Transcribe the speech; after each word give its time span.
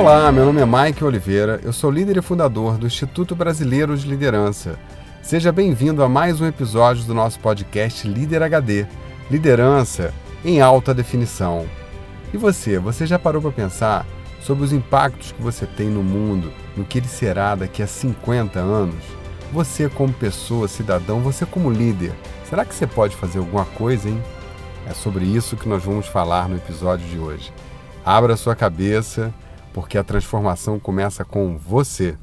Olá, 0.00 0.32
meu 0.32 0.46
nome 0.46 0.62
é 0.62 0.64
Mike 0.64 1.04
Oliveira, 1.04 1.60
eu 1.62 1.74
sou 1.74 1.90
líder 1.90 2.16
e 2.16 2.22
fundador 2.22 2.78
do 2.78 2.86
Instituto 2.86 3.36
Brasileiro 3.36 3.94
de 3.94 4.08
Liderança. 4.08 4.78
Seja 5.20 5.52
bem-vindo 5.52 6.02
a 6.02 6.08
mais 6.08 6.40
um 6.40 6.46
episódio 6.46 7.04
do 7.04 7.12
nosso 7.12 7.38
podcast 7.38 8.08
Líder 8.08 8.42
HD 8.42 8.86
Liderança 9.30 10.14
em 10.42 10.58
Alta 10.58 10.94
Definição. 10.94 11.66
E 12.32 12.38
você, 12.38 12.78
você 12.78 13.04
já 13.04 13.18
parou 13.18 13.42
para 13.42 13.50
pensar 13.50 14.06
sobre 14.40 14.64
os 14.64 14.72
impactos 14.72 15.32
que 15.32 15.42
você 15.42 15.66
tem 15.66 15.90
no 15.90 16.02
mundo, 16.02 16.50
no 16.74 16.86
que 16.86 16.96
ele 16.96 17.06
será 17.06 17.54
daqui 17.54 17.82
a 17.82 17.86
50 17.86 18.58
anos? 18.58 19.04
Você, 19.52 19.86
como 19.90 20.14
pessoa, 20.14 20.66
cidadão, 20.66 21.20
você, 21.20 21.44
como 21.44 21.70
líder, 21.70 22.14
será 22.48 22.64
que 22.64 22.74
você 22.74 22.86
pode 22.86 23.14
fazer 23.16 23.38
alguma 23.38 23.66
coisa, 23.66 24.08
hein? 24.08 24.18
É 24.86 24.94
sobre 24.94 25.26
isso 25.26 25.58
que 25.58 25.68
nós 25.68 25.84
vamos 25.84 26.06
falar 26.06 26.48
no 26.48 26.56
episódio 26.56 27.06
de 27.06 27.18
hoje. 27.18 27.52
Abra 28.02 28.34
sua 28.34 28.56
cabeça, 28.56 29.30
porque 29.72 29.98
a 29.98 30.04
transformação 30.04 30.78
começa 30.78 31.24
com 31.24 31.56
você. 31.56 32.16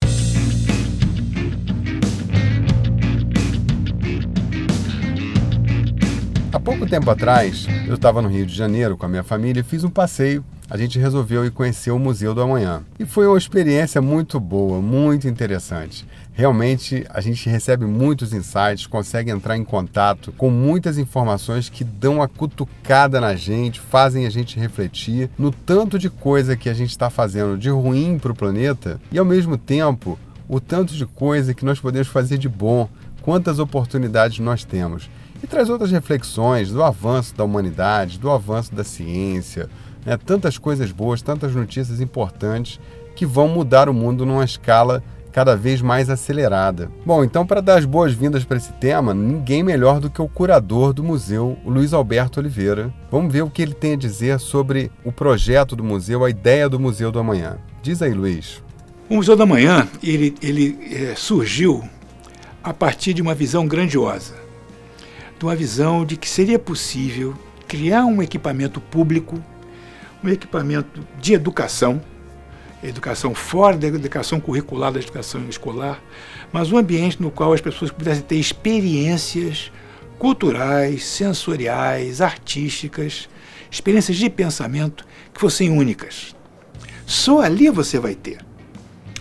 Há 6.51 6.59
pouco 6.59 6.87
tempo 6.87 7.09
atrás, 7.11 7.67
eu 7.87 7.95
estava 7.95 8.21
no 8.21 8.29
Rio 8.29 8.45
de 8.45 8.55
Janeiro 8.55 8.97
com 8.97 9.05
a 9.05 9.09
minha 9.09 9.23
família 9.23 9.61
e 9.61 9.63
fiz 9.63 9.83
um 9.83 9.89
passeio. 9.89 10.43
A 10.69 10.75
gente 10.75 10.99
resolveu 10.99 11.45
ir 11.45 11.51
conhecer 11.51 11.91
o 11.91 11.99
Museu 11.99 12.33
do 12.33 12.41
Amanhã. 12.41 12.83
E 12.99 13.05
foi 13.05 13.25
uma 13.25 13.37
experiência 13.37 14.01
muito 14.01 14.39
boa, 14.39 14.81
muito 14.81 15.27
interessante. 15.27 16.05
Realmente 16.37 17.03
a 17.09 17.19
gente 17.19 17.49
recebe 17.49 17.83
muitos 17.87 18.31
insights, 18.31 18.85
consegue 18.85 19.31
entrar 19.31 19.57
em 19.57 19.63
contato 19.63 20.31
com 20.33 20.51
muitas 20.51 20.99
informações 20.99 21.67
que 21.67 21.83
dão 21.83 22.21
a 22.21 22.27
cutucada 22.27 23.19
na 23.19 23.35
gente, 23.35 23.79
fazem 23.79 24.27
a 24.27 24.29
gente 24.29 24.59
refletir 24.59 25.31
no 25.35 25.49
tanto 25.49 25.97
de 25.97 26.11
coisa 26.11 26.55
que 26.55 26.69
a 26.69 26.75
gente 26.75 26.91
está 26.91 27.09
fazendo 27.09 27.57
de 27.57 27.71
ruim 27.71 28.19
para 28.19 28.31
o 28.31 28.35
planeta 28.35 29.01
e 29.11 29.17
ao 29.17 29.25
mesmo 29.25 29.57
tempo 29.57 30.15
o 30.47 30.59
tanto 30.59 30.93
de 30.93 31.07
coisa 31.07 31.55
que 31.55 31.65
nós 31.65 31.79
podemos 31.79 32.07
fazer 32.07 32.37
de 32.37 32.47
bom, 32.47 32.87
quantas 33.23 33.57
oportunidades 33.57 34.37
nós 34.37 34.63
temos 34.63 35.09
e 35.41 35.47
traz 35.47 35.71
outras 35.71 35.89
reflexões 35.89 36.69
do 36.69 36.83
avanço 36.83 37.35
da 37.35 37.43
humanidade, 37.43 38.19
do 38.19 38.29
avanço 38.29 38.75
da 38.75 38.83
ciência, 38.83 39.67
né? 40.05 40.15
tantas 40.17 40.59
coisas 40.59 40.91
boas, 40.91 41.19
tantas 41.19 41.55
notícias 41.55 41.99
importantes 41.99 42.79
que 43.15 43.25
vão 43.25 43.47
mudar 43.47 43.89
o 43.89 43.93
mundo 43.93 44.23
numa 44.23 44.45
escala 44.45 45.03
cada 45.37 45.55
vez 45.55 45.83
mais 45.83 46.09
acelerada. 46.09 46.89
Bom, 47.05 47.23
então 47.23 47.45
para 47.45 47.61
dar 47.61 47.77
as 47.77 47.85
boas-vindas 47.85 48.43
para 48.43 48.57
esse 48.57 48.73
tema, 48.73 49.13
ninguém 49.13 49.61
melhor 49.61 49.99
do 49.99 50.09
que 50.09 50.19
o 50.19 50.27
curador 50.27 50.93
do 50.93 51.03
museu, 51.03 51.55
o 51.63 51.69
Luiz 51.69 51.93
Alberto 51.93 52.39
Oliveira. 52.39 52.91
Vamos 53.11 53.31
ver 53.31 53.43
o 53.43 53.49
que 53.51 53.61
ele 53.61 53.75
tem 53.75 53.93
a 53.93 53.97
dizer 53.97 54.39
sobre 54.39 54.91
o 55.05 55.11
projeto 55.11 55.75
do 55.75 55.83
museu, 55.83 56.25
a 56.25 56.29
ideia 56.31 56.67
do 56.67 56.79
Museu 56.79 57.11
do 57.11 57.19
Amanhã. 57.19 57.59
Diz 57.83 58.01
aí, 58.01 58.15
Luiz. 58.15 58.63
O 59.07 59.17
Museu 59.17 59.35
do 59.35 59.43
Amanhã 59.43 59.87
ele, 60.01 60.33
ele 60.41 60.75
é, 60.91 61.13
surgiu 61.15 61.87
a 62.63 62.73
partir 62.73 63.13
de 63.13 63.21
uma 63.21 63.35
visão 63.35 63.67
grandiosa 63.67 64.33
de 65.37 65.45
uma 65.45 65.55
visão 65.55 66.03
de 66.03 66.17
que 66.17 66.27
seria 66.27 66.57
possível 66.57 67.35
criar 67.67 68.05
um 68.05 68.23
equipamento 68.23 68.81
público, 68.81 69.39
um 70.23 70.29
equipamento 70.29 71.05
de 71.21 71.33
educação, 71.35 72.01
educação 72.83 73.33
fora 73.33 73.77
da 73.77 73.87
educação 73.87 74.39
curricular, 74.39 74.91
da 74.91 74.99
educação 74.99 75.47
escolar, 75.49 76.01
mas 76.51 76.71
um 76.71 76.77
ambiente 76.77 77.21
no 77.21 77.31
qual 77.31 77.53
as 77.53 77.61
pessoas 77.61 77.91
pudessem 77.91 78.23
ter 78.23 78.35
experiências 78.35 79.71
culturais, 80.19 81.05
sensoriais, 81.05 82.21
artísticas, 82.21 83.29
experiências 83.69 84.17
de 84.17 84.29
pensamento 84.29 85.05
que 85.33 85.39
fossem 85.39 85.69
únicas. 85.69 86.35
Só 87.05 87.41
ali 87.41 87.69
você 87.69 87.99
vai 87.99 88.15
ter. 88.15 88.39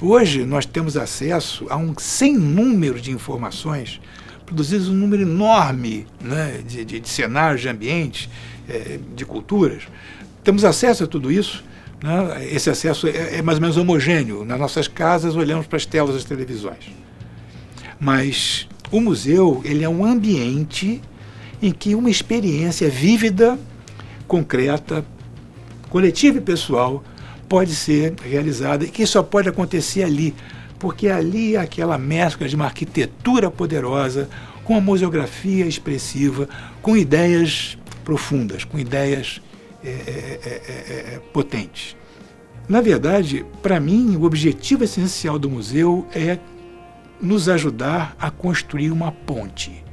Hoje 0.00 0.44
nós 0.44 0.66
temos 0.66 0.96
acesso 0.96 1.66
a 1.70 1.76
um 1.76 1.94
sem 1.98 2.36
número 2.36 3.00
de 3.00 3.10
informações 3.10 4.00
produzidos 4.46 4.88
um 4.88 4.94
número 4.94 5.22
enorme 5.22 6.06
né, 6.20 6.62
de, 6.66 6.84
de, 6.84 7.00
de 7.00 7.08
cenários, 7.08 7.60
de 7.60 7.68
ambientes, 7.68 8.30
é, 8.68 8.98
de 9.14 9.26
culturas. 9.26 9.82
Temos 10.44 10.64
acesso 10.64 11.04
a 11.04 11.06
tudo 11.06 11.30
isso. 11.30 11.64
Né? 12.02 12.48
Esse 12.50 12.70
acesso 12.70 13.06
é, 13.06 13.38
é, 13.38 13.42
mais 13.42 13.58
ou 13.58 13.62
menos 13.62 13.76
homogêneo. 13.76 14.44
Nas 14.44 14.58
nossas 14.58 14.88
casas, 14.88 15.36
olhamos 15.36 15.66
para 15.66 15.76
as 15.76 15.86
telas 15.86 16.14
das 16.14 16.24
televisões. 16.24 16.90
Mas 17.98 18.68
o 18.90 19.00
museu 19.00 19.60
ele 19.64 19.84
é 19.84 19.88
um 19.88 20.04
ambiente 20.04 21.00
em 21.62 21.72
que 21.72 21.94
uma 21.94 22.10
experiência 22.10 22.88
vívida, 22.88 23.58
concreta, 24.28 25.04
coletiva 25.88 26.38
e 26.38 26.40
pessoal 26.40 27.02
pode 27.48 27.74
ser 27.74 28.14
realizada 28.22 28.84
e 28.84 28.88
que 28.88 29.06
só 29.06 29.22
pode 29.22 29.48
acontecer 29.48 30.02
ali, 30.02 30.34
porque 30.78 31.08
ali 31.08 31.56
é 31.56 31.60
aquela 31.60 31.96
mescla 31.96 32.48
de 32.48 32.54
uma 32.54 32.66
arquitetura 32.66 33.50
poderosa, 33.50 34.28
com 34.64 34.74
uma 34.74 34.80
museografia 34.80 35.64
expressiva, 35.64 36.48
com 36.82 36.96
ideias 36.96 37.78
profundas, 38.04 38.64
com 38.64 38.78
ideias 38.78 39.40
é, 39.88 40.40
é, 40.44 40.62
é, 40.68 41.14
é 41.14 41.18
potentes. 41.32 41.96
Na 42.68 42.80
verdade, 42.80 43.46
para 43.62 43.78
mim, 43.78 44.16
o 44.16 44.24
objetivo 44.24 44.84
essencial 44.84 45.38
do 45.38 45.48
museu 45.48 46.06
é 46.12 46.38
nos 47.20 47.48
ajudar 47.48 48.16
a 48.18 48.30
construir 48.30 48.90
uma 48.90 49.12
ponte. 49.12 49.84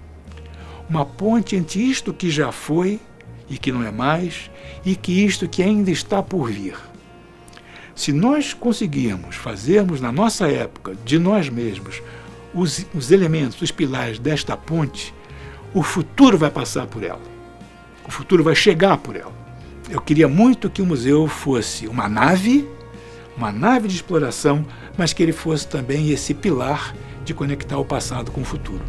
Uma 0.90 1.06
ponte 1.06 1.56
entre 1.56 1.82
isto 1.82 2.14
que 2.14 2.30
já 2.30 2.52
foi 2.52 3.00
e 3.50 3.58
que 3.58 3.72
não 3.72 3.84
é 3.84 3.92
mais, 3.92 4.50
e 4.84 4.96
que 4.96 5.24
isto 5.24 5.48
que 5.48 5.62
ainda 5.62 5.92
está 5.92 6.24
por 6.24 6.50
vir. 6.50 6.76
Se 7.96 8.12
nós 8.12 8.54
conseguirmos 8.54 9.36
fazermos 9.36 10.02
na 10.02 10.12
nossa 10.12 10.48
época, 10.48 10.96
de 11.06 11.20
nós 11.20 11.50
mesmos, 11.50 12.02
os, 12.54 12.86
os 12.94 13.12
elementos, 13.12 13.62
os 13.62 13.72
pilares 13.72 14.18
desta 14.18 14.58
ponte, 14.58 15.14
o 15.74 15.84
futuro 15.84 16.38
vai 16.38 16.50
passar 16.50 16.88
por 16.88 17.04
ela. 17.04 17.22
O 18.06 18.12
futuro 18.12 18.44
vai 18.44 18.56
chegar 18.56 18.98
por 18.98 19.16
ela. 19.16 19.43
Eu 19.90 20.02
queria 20.02 20.28
muito 20.28 20.70
que 20.70 20.82
o 20.82 20.86
museu 20.86 21.28
fosse 21.28 21.88
uma 21.88 22.08
nave, 22.08 22.68
uma 23.38 23.52
nave 23.52 23.88
de 23.88 23.96
exploração, 23.96 24.66
mas 24.98 25.14
que 25.14 25.22
ele 25.22 25.34
fosse 25.34 25.68
também 25.68 26.10
esse 26.10 26.34
pilar 26.34 26.96
de 27.26 27.34
conectar 27.34 27.78
o 27.78 27.86
passado 27.86 28.32
com 28.32 28.42
o 28.42 28.46
futuro. 28.46 28.82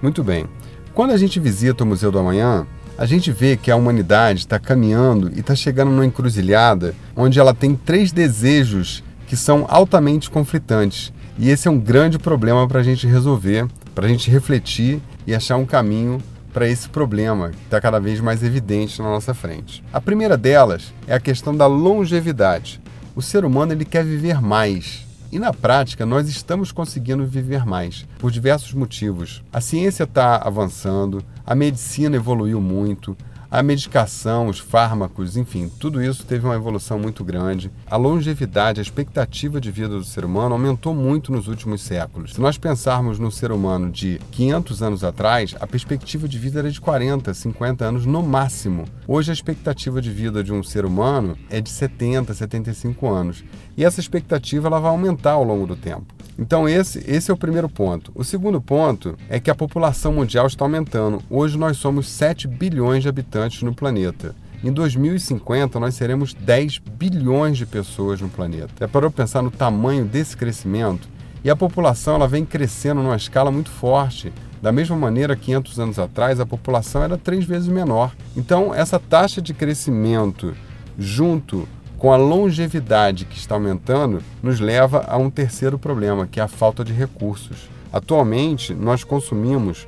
Muito 0.00 0.22
bem. 0.22 0.46
Quando 0.94 1.12
a 1.12 1.16
gente 1.16 1.40
visita 1.40 1.84
o 1.84 1.86
Museu 1.86 2.10
do 2.10 2.18
Amanhã, 2.18 2.66
a 2.98 3.06
gente 3.06 3.32
vê 3.32 3.56
que 3.56 3.70
a 3.70 3.76
humanidade 3.76 4.40
está 4.40 4.58
caminhando 4.58 5.30
e 5.34 5.40
está 5.40 5.54
chegando 5.54 5.90
numa 5.90 6.04
encruzilhada 6.04 6.94
onde 7.16 7.38
ela 7.38 7.54
tem 7.54 7.74
três 7.74 8.12
desejos 8.12 9.02
que 9.26 9.36
são 9.36 9.64
altamente 9.68 10.28
conflitantes. 10.28 11.12
E 11.38 11.48
esse 11.48 11.66
é 11.66 11.70
um 11.70 11.78
grande 11.78 12.18
problema 12.18 12.68
para 12.68 12.80
a 12.80 12.82
gente 12.82 13.06
resolver, 13.06 13.66
para 13.94 14.06
a 14.06 14.08
gente 14.08 14.30
refletir 14.30 15.00
e 15.26 15.34
achar 15.34 15.56
um 15.56 15.64
caminho 15.64 16.18
para 16.52 16.68
esse 16.68 16.88
problema 16.88 17.50
que 17.50 17.64
está 17.64 17.80
cada 17.80 17.98
vez 17.98 18.20
mais 18.20 18.42
evidente 18.42 19.00
na 19.00 19.08
nossa 19.08 19.32
frente. 19.32 19.82
A 19.92 20.00
primeira 20.00 20.36
delas 20.36 20.92
é 21.06 21.14
a 21.14 21.20
questão 21.20 21.56
da 21.56 21.66
longevidade. 21.66 22.80
O 23.14 23.22
ser 23.22 23.44
humano 23.44 23.72
ele 23.72 23.84
quer 23.84 24.04
viver 24.04 24.40
mais. 24.40 25.06
E 25.30 25.38
na 25.38 25.52
prática, 25.52 26.04
nós 26.04 26.28
estamos 26.28 26.70
conseguindo 26.70 27.24
viver 27.24 27.64
mais, 27.64 28.06
por 28.18 28.30
diversos 28.30 28.74
motivos. 28.74 29.42
A 29.50 29.62
ciência 29.62 30.04
está 30.04 30.36
avançando, 30.36 31.24
a 31.46 31.54
medicina 31.54 32.16
evoluiu 32.16 32.60
muito, 32.60 33.16
a 33.52 33.62
medicação, 33.62 34.48
os 34.48 34.58
fármacos, 34.58 35.36
enfim, 35.36 35.70
tudo 35.78 36.02
isso 36.02 36.24
teve 36.24 36.46
uma 36.46 36.54
evolução 36.54 36.98
muito 36.98 37.22
grande. 37.22 37.70
A 37.86 37.98
longevidade, 37.98 38.80
a 38.80 38.82
expectativa 38.82 39.60
de 39.60 39.70
vida 39.70 39.90
do 39.90 40.04
ser 40.04 40.24
humano 40.24 40.54
aumentou 40.54 40.94
muito 40.94 41.30
nos 41.30 41.48
últimos 41.48 41.82
séculos. 41.82 42.32
Se 42.32 42.40
nós 42.40 42.56
pensarmos 42.56 43.18
no 43.18 43.30
ser 43.30 43.52
humano 43.52 43.90
de 43.90 44.18
500 44.30 44.82
anos 44.82 45.04
atrás, 45.04 45.54
a 45.60 45.66
perspectiva 45.66 46.26
de 46.26 46.38
vida 46.38 46.60
era 46.60 46.70
de 46.70 46.80
40, 46.80 47.34
50 47.34 47.84
anos 47.84 48.06
no 48.06 48.22
máximo. 48.22 48.86
Hoje 49.06 49.30
a 49.30 49.34
expectativa 49.34 50.00
de 50.00 50.10
vida 50.10 50.42
de 50.42 50.50
um 50.50 50.62
ser 50.62 50.86
humano 50.86 51.36
é 51.50 51.60
de 51.60 51.68
70, 51.68 52.32
75 52.32 53.06
anos. 53.06 53.44
E 53.76 53.84
essa 53.84 54.00
expectativa 54.00 54.66
ela 54.66 54.80
vai 54.80 54.90
aumentar 54.90 55.32
ao 55.32 55.44
longo 55.44 55.66
do 55.66 55.76
tempo. 55.76 56.06
Então 56.38 56.68
esse, 56.68 56.98
esse 57.06 57.30
é 57.30 57.34
o 57.34 57.36
primeiro 57.36 57.68
ponto. 57.68 58.10
O 58.14 58.24
segundo 58.24 58.60
ponto 58.60 59.16
é 59.28 59.38
que 59.38 59.50
a 59.50 59.54
população 59.54 60.14
mundial 60.14 60.46
está 60.46 60.64
aumentando. 60.64 61.22
Hoje 61.28 61.58
nós 61.58 61.76
somos 61.76 62.08
7 62.08 62.48
bilhões 62.48 63.02
de 63.02 63.08
habitantes 63.08 63.62
no 63.62 63.74
planeta. 63.74 64.34
Em 64.64 64.72
2050 64.72 65.78
nós 65.80 65.94
seremos 65.94 66.32
10 66.32 66.78
bilhões 66.78 67.58
de 67.58 67.66
pessoas 67.66 68.20
no 68.20 68.28
planeta. 68.28 68.84
É 68.84 68.86
para 68.86 69.04
eu 69.04 69.10
pensar 69.10 69.42
no 69.42 69.50
tamanho 69.50 70.04
desse 70.04 70.36
crescimento? 70.36 71.08
E 71.44 71.50
a 71.50 71.56
população 71.56 72.14
ela 72.14 72.28
vem 72.28 72.44
crescendo 72.44 73.02
numa 73.02 73.16
escala 73.16 73.50
muito 73.50 73.70
forte. 73.70 74.32
Da 74.62 74.70
mesma 74.70 74.96
maneira, 74.96 75.34
500 75.34 75.80
anos 75.80 75.98
atrás, 75.98 76.38
a 76.38 76.46
população 76.46 77.02
era 77.02 77.18
três 77.18 77.44
vezes 77.44 77.66
menor. 77.66 78.14
Então, 78.36 78.72
essa 78.72 79.00
taxa 79.00 79.42
de 79.42 79.52
crescimento, 79.52 80.54
junto 80.96 81.66
com 82.02 82.12
a 82.12 82.16
longevidade 82.16 83.24
que 83.24 83.38
está 83.38 83.54
aumentando, 83.54 84.20
nos 84.42 84.58
leva 84.58 85.04
a 85.06 85.16
um 85.16 85.30
terceiro 85.30 85.78
problema, 85.78 86.26
que 86.26 86.40
é 86.40 86.42
a 86.42 86.48
falta 86.48 86.84
de 86.84 86.92
recursos. 86.92 87.70
Atualmente, 87.92 88.74
nós 88.74 89.04
consumimos 89.04 89.86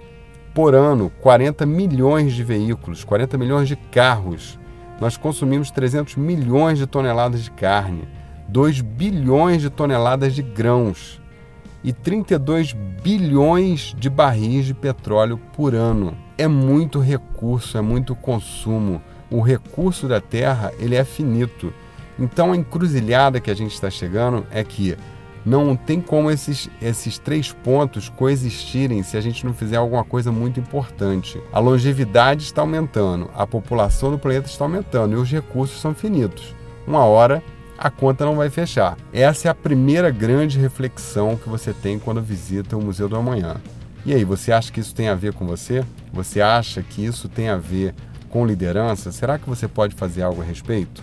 por 0.55 0.77
ano 0.77 1.11
40 1.21 1.67
milhões 1.67 2.33
de 2.33 2.45
veículos, 2.45 3.03
40 3.03 3.37
milhões 3.37 3.67
de 3.67 3.75
carros. 3.75 4.57
Nós 5.01 5.17
consumimos 5.17 5.73
300 5.73 6.15
milhões 6.15 6.79
de 6.79 6.87
toneladas 6.87 7.43
de 7.43 7.51
carne. 7.51 8.07
2 8.47 8.81
bilhões 8.81 9.61
de 9.61 9.69
toneladas 9.69 10.37
de 10.37 10.43
grãos 10.43 11.21
e 11.83 11.93
32 11.93 12.75
bilhões 13.03 13.93
de 13.99 14.09
barris 14.09 14.67
de 14.67 14.75
petróleo 14.75 15.37
por 15.57 15.75
ano. 15.75 16.17
É 16.39 16.47
muito 16.47 17.01
recurso, 17.01 17.77
é 17.77 17.81
muito 17.81 18.15
consumo. 18.15 19.03
O 19.29 19.41
recurso 19.41 20.07
da 20.07 20.21
terra 20.21 20.73
ele 20.79 20.95
é 20.95 21.03
finito. 21.03 21.75
Então 22.19 22.53
a 22.53 22.57
encruzilhada 22.57 23.41
que 23.41 23.51
a 23.51 23.55
gente 23.55 23.75
está 23.75 23.91
chegando 23.91 24.47
é 24.51 24.63
que 24.63 24.97
não 25.45 25.77
tem 25.77 26.01
como 26.01 26.31
esses, 26.31 26.71
esses 26.81 27.19
três 27.19 27.53
pontos 27.53 28.09
coexistirem 28.09 29.03
se 29.03 29.17
a 29.17 29.21
gente 29.21 29.45
não 29.45 29.53
fizer 29.53 29.77
alguma 29.77 30.05
coisa 30.05 30.33
muito 30.33 30.59
importante. 30.59 31.41
A 31.53 31.59
longevidade 31.59 32.45
está 32.45 32.63
aumentando, 32.63 33.31
a 33.35 33.47
população 33.47 34.11
do 34.11 34.19
planeta 34.19 34.49
está 34.49 34.65
aumentando 34.65 35.13
e 35.13 35.17
os 35.17 35.31
recursos 35.31 35.81
são 35.81 35.95
finitos. 35.95 36.55
Uma 36.87 37.05
hora 37.05 37.43
a 37.77 37.91
conta 37.91 38.25
não 38.25 38.37
vai 38.37 38.49
fechar. 38.51 38.97
Essa 39.13 39.49
é 39.49 39.51
a 39.51 39.55
primeira 39.55 40.11
grande 40.11 40.59
reflexão 40.59 41.37
que 41.37 41.49
você 41.49 41.73
tem 41.73 41.99
quando 41.99 42.23
visita 42.23 42.77
o 42.77 42.83
Museu 42.83 43.09
do 43.09 43.17
Amanhã. 43.17 43.57
E 44.07 44.15
aí, 44.15 44.23
você 44.23 44.53
acha 44.53 44.71
que 44.71 44.81
isso 44.81 44.95
tem 44.95 45.09
a 45.09 45.15
ver 45.15 45.33
com 45.33 45.47
você? 45.47 45.83
Você 46.13 46.41
acha 46.41 46.83
que 46.83 47.05
isso 47.05 47.29
tem 47.29 47.49
a 47.49 47.57
ver 47.57 47.95
com 48.29 48.47
liderança? 48.47 49.11
Será 49.11 49.39
que 49.39 49.49
você 49.49 49.67
pode 49.67 49.95
fazer 49.95 50.23
algo 50.23 50.43
a 50.43 50.45
respeito? 50.45 51.03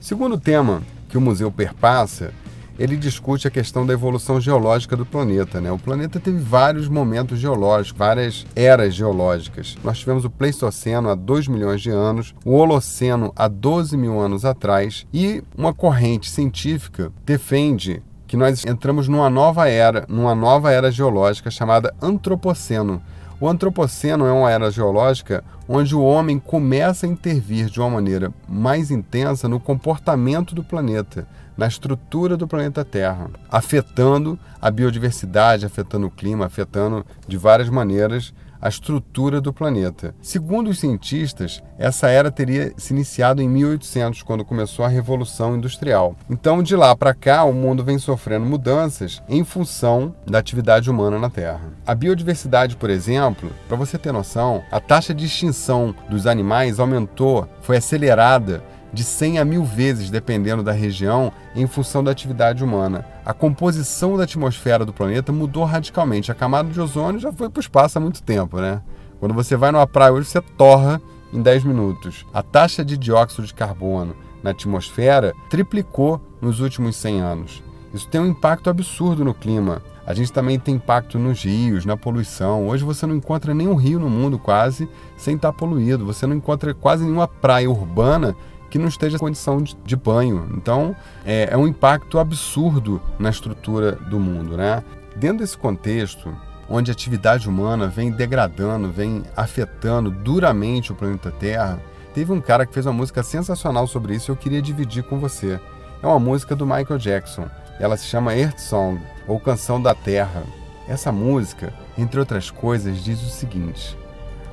Segundo 0.00 0.38
tema 0.38 0.82
que 1.08 1.18
o 1.18 1.20
museu 1.20 1.50
perpassa 1.50 2.32
ele 2.78 2.96
discute 2.96 3.48
a 3.48 3.50
questão 3.50 3.84
da 3.84 3.92
evolução 3.92 4.40
geológica 4.40 4.96
do 4.96 5.04
planeta. 5.04 5.60
Né? 5.60 5.70
O 5.72 5.78
planeta 5.78 6.20
teve 6.20 6.38
vários 6.38 6.88
momentos 6.88 7.38
geológicos, 7.40 7.98
várias 7.98 8.46
eras 8.54 8.94
geológicas. 8.94 9.76
Nós 9.82 9.98
tivemos 9.98 10.24
o 10.24 10.30
Pleistoceno 10.30 11.10
há 11.10 11.14
2 11.14 11.48
milhões 11.48 11.80
de 11.80 11.90
anos, 11.90 12.34
o 12.44 12.52
Holoceno 12.52 13.32
há 13.34 13.48
12 13.48 13.96
mil 13.96 14.20
anos 14.20 14.44
atrás, 14.44 15.06
e 15.12 15.42
uma 15.56 15.74
corrente 15.74 16.30
científica 16.30 17.10
defende 17.26 18.00
que 18.28 18.36
nós 18.36 18.64
entramos 18.64 19.08
numa 19.08 19.28
nova 19.28 19.68
era, 19.68 20.04
numa 20.08 20.34
nova 20.34 20.70
era 20.70 20.92
geológica 20.92 21.50
chamada 21.50 21.92
Antropoceno. 22.00 23.02
O 23.40 23.48
Antropoceno 23.48 24.26
é 24.26 24.32
uma 24.32 24.50
era 24.50 24.70
geológica 24.70 25.42
onde 25.68 25.94
o 25.94 26.02
homem 26.02 26.38
começa 26.38 27.04
a 27.04 27.08
intervir 27.08 27.66
de 27.66 27.78
uma 27.78 27.90
maneira 27.90 28.32
mais 28.48 28.90
intensa 28.90 29.46
no 29.46 29.60
comportamento 29.60 30.54
do 30.54 30.64
planeta, 30.64 31.28
na 31.56 31.66
estrutura 31.66 32.36
do 32.36 32.48
planeta 32.48 32.84
Terra, 32.84 33.30
afetando 33.50 34.38
a 34.62 34.70
biodiversidade, 34.70 35.66
afetando 35.66 36.06
o 36.06 36.10
clima, 36.10 36.46
afetando 36.46 37.04
de 37.26 37.36
várias 37.36 37.68
maneiras 37.68 38.32
a 38.60 38.68
estrutura 38.68 39.40
do 39.40 39.52
planeta. 39.52 40.14
Segundo 40.20 40.68
os 40.68 40.78
cientistas, 40.78 41.62
essa 41.78 42.08
era 42.08 42.30
teria 42.30 42.72
se 42.76 42.92
iniciado 42.92 43.40
em 43.40 43.48
1800, 43.48 44.22
quando 44.22 44.44
começou 44.44 44.84
a 44.84 44.88
Revolução 44.88 45.56
Industrial. 45.56 46.16
Então, 46.28 46.62
de 46.62 46.74
lá 46.74 46.94
para 46.96 47.14
cá, 47.14 47.44
o 47.44 47.52
mundo 47.52 47.84
vem 47.84 47.98
sofrendo 47.98 48.46
mudanças 48.46 49.22
em 49.28 49.44
função 49.44 50.14
da 50.26 50.38
atividade 50.38 50.90
humana 50.90 51.18
na 51.18 51.30
Terra. 51.30 51.72
A 51.86 51.94
biodiversidade, 51.94 52.76
por 52.76 52.90
exemplo, 52.90 53.50
para 53.66 53.76
você 53.76 53.98
ter 53.98 54.12
noção, 54.12 54.62
a 54.70 54.80
taxa 54.80 55.14
de 55.14 55.26
extinção 55.26 55.94
dos 56.08 56.26
animais 56.26 56.80
aumentou, 56.80 57.48
foi 57.60 57.76
acelerada 57.76 58.62
de 58.92 59.04
100 59.04 59.38
a 59.38 59.44
mil 59.44 59.64
vezes, 59.64 60.10
dependendo 60.10 60.62
da 60.62 60.72
região, 60.72 61.32
em 61.54 61.66
função 61.66 62.02
da 62.02 62.10
atividade 62.10 62.64
humana. 62.64 63.04
A 63.24 63.32
composição 63.32 64.16
da 64.16 64.24
atmosfera 64.24 64.84
do 64.84 64.92
planeta 64.92 65.32
mudou 65.32 65.64
radicalmente. 65.64 66.32
A 66.32 66.34
camada 66.34 66.70
de 66.70 66.80
ozônio 66.80 67.20
já 67.20 67.32
foi 67.32 67.50
para 67.50 67.58
o 67.58 67.62
espaço 67.62 67.98
há 67.98 68.00
muito 68.00 68.22
tempo, 68.22 68.60
né? 68.60 68.82
Quando 69.20 69.34
você 69.34 69.56
vai 69.56 69.70
numa 69.70 69.86
praia 69.86 70.12
hoje, 70.12 70.28
você 70.28 70.40
torra 70.40 71.00
em 71.32 71.42
10 71.42 71.64
minutos. 71.64 72.24
A 72.32 72.42
taxa 72.42 72.84
de 72.84 72.96
dióxido 72.96 73.46
de 73.46 73.54
carbono 73.54 74.14
na 74.42 74.50
atmosfera 74.50 75.34
triplicou 75.50 76.20
nos 76.40 76.60
últimos 76.60 76.96
100 76.96 77.20
anos. 77.20 77.62
Isso 77.92 78.08
tem 78.08 78.20
um 78.20 78.26
impacto 78.26 78.70
absurdo 78.70 79.24
no 79.24 79.34
clima. 79.34 79.82
A 80.06 80.14
gente 80.14 80.32
também 80.32 80.58
tem 80.58 80.76
impacto 80.76 81.18
nos 81.18 81.42
rios, 81.42 81.84
na 81.84 81.96
poluição. 81.96 82.68
Hoje 82.68 82.84
você 82.84 83.06
não 83.06 83.14
encontra 83.14 83.52
nenhum 83.52 83.74
rio 83.74 83.98
no 83.98 84.08
mundo 84.08 84.38
quase 84.38 84.88
sem 85.16 85.36
estar 85.36 85.52
poluído. 85.52 86.06
Você 86.06 86.26
não 86.26 86.36
encontra 86.36 86.72
quase 86.72 87.04
nenhuma 87.04 87.28
praia 87.28 87.70
urbana 87.70 88.34
que 88.70 88.78
não 88.78 88.88
esteja 88.88 89.16
em 89.16 89.20
condição 89.20 89.62
de, 89.62 89.76
de 89.84 89.96
banho. 89.96 90.50
Então, 90.54 90.94
é, 91.24 91.48
é, 91.50 91.56
um 91.56 91.66
impacto 91.66 92.18
absurdo 92.18 93.00
na 93.18 93.30
estrutura 93.30 93.92
do 93.92 94.18
mundo. 94.18 94.56
Né? 94.56 94.82
Dentro 95.16 95.38
desse 95.38 95.56
contexto, 95.56 96.34
onde 96.68 96.90
a 96.90 96.94
atividade 96.94 97.48
humana 97.48 97.88
vem 97.88 98.10
degradando, 98.10 98.90
vem 98.90 99.22
afetando 99.36 100.10
duramente 100.10 100.92
o 100.92 100.94
planeta 100.94 101.30
Terra, 101.30 101.80
teve 102.14 102.32
um 102.32 102.40
cara 102.40 102.66
que 102.66 102.74
fez 102.74 102.86
uma 102.86 102.92
música 102.92 103.22
sensacional 103.22 103.86
sobre 103.86 104.14
isso 104.14 104.30
e 104.30 104.32
eu 104.32 104.36
queria 104.36 104.60
dividir 104.60 105.02
com 105.04 105.18
você. 105.18 105.58
É 106.02 106.06
uma 106.06 106.18
música 106.18 106.54
do 106.54 106.66
Michael 106.66 106.98
Jackson. 106.98 107.48
Ela 107.80 107.96
se 107.96 108.06
chama 108.06 108.36
Earth 108.36 108.58
Song, 108.58 109.00
ou 109.26 109.38
Canção 109.38 109.80
da 109.80 109.94
Terra. 109.94 110.42
Essa 110.88 111.12
música, 111.12 111.72
entre 111.96 112.18
outras 112.18 112.50
coisas, 112.50 113.02
diz 113.02 113.22
o 113.22 113.30
seguinte: 113.30 113.96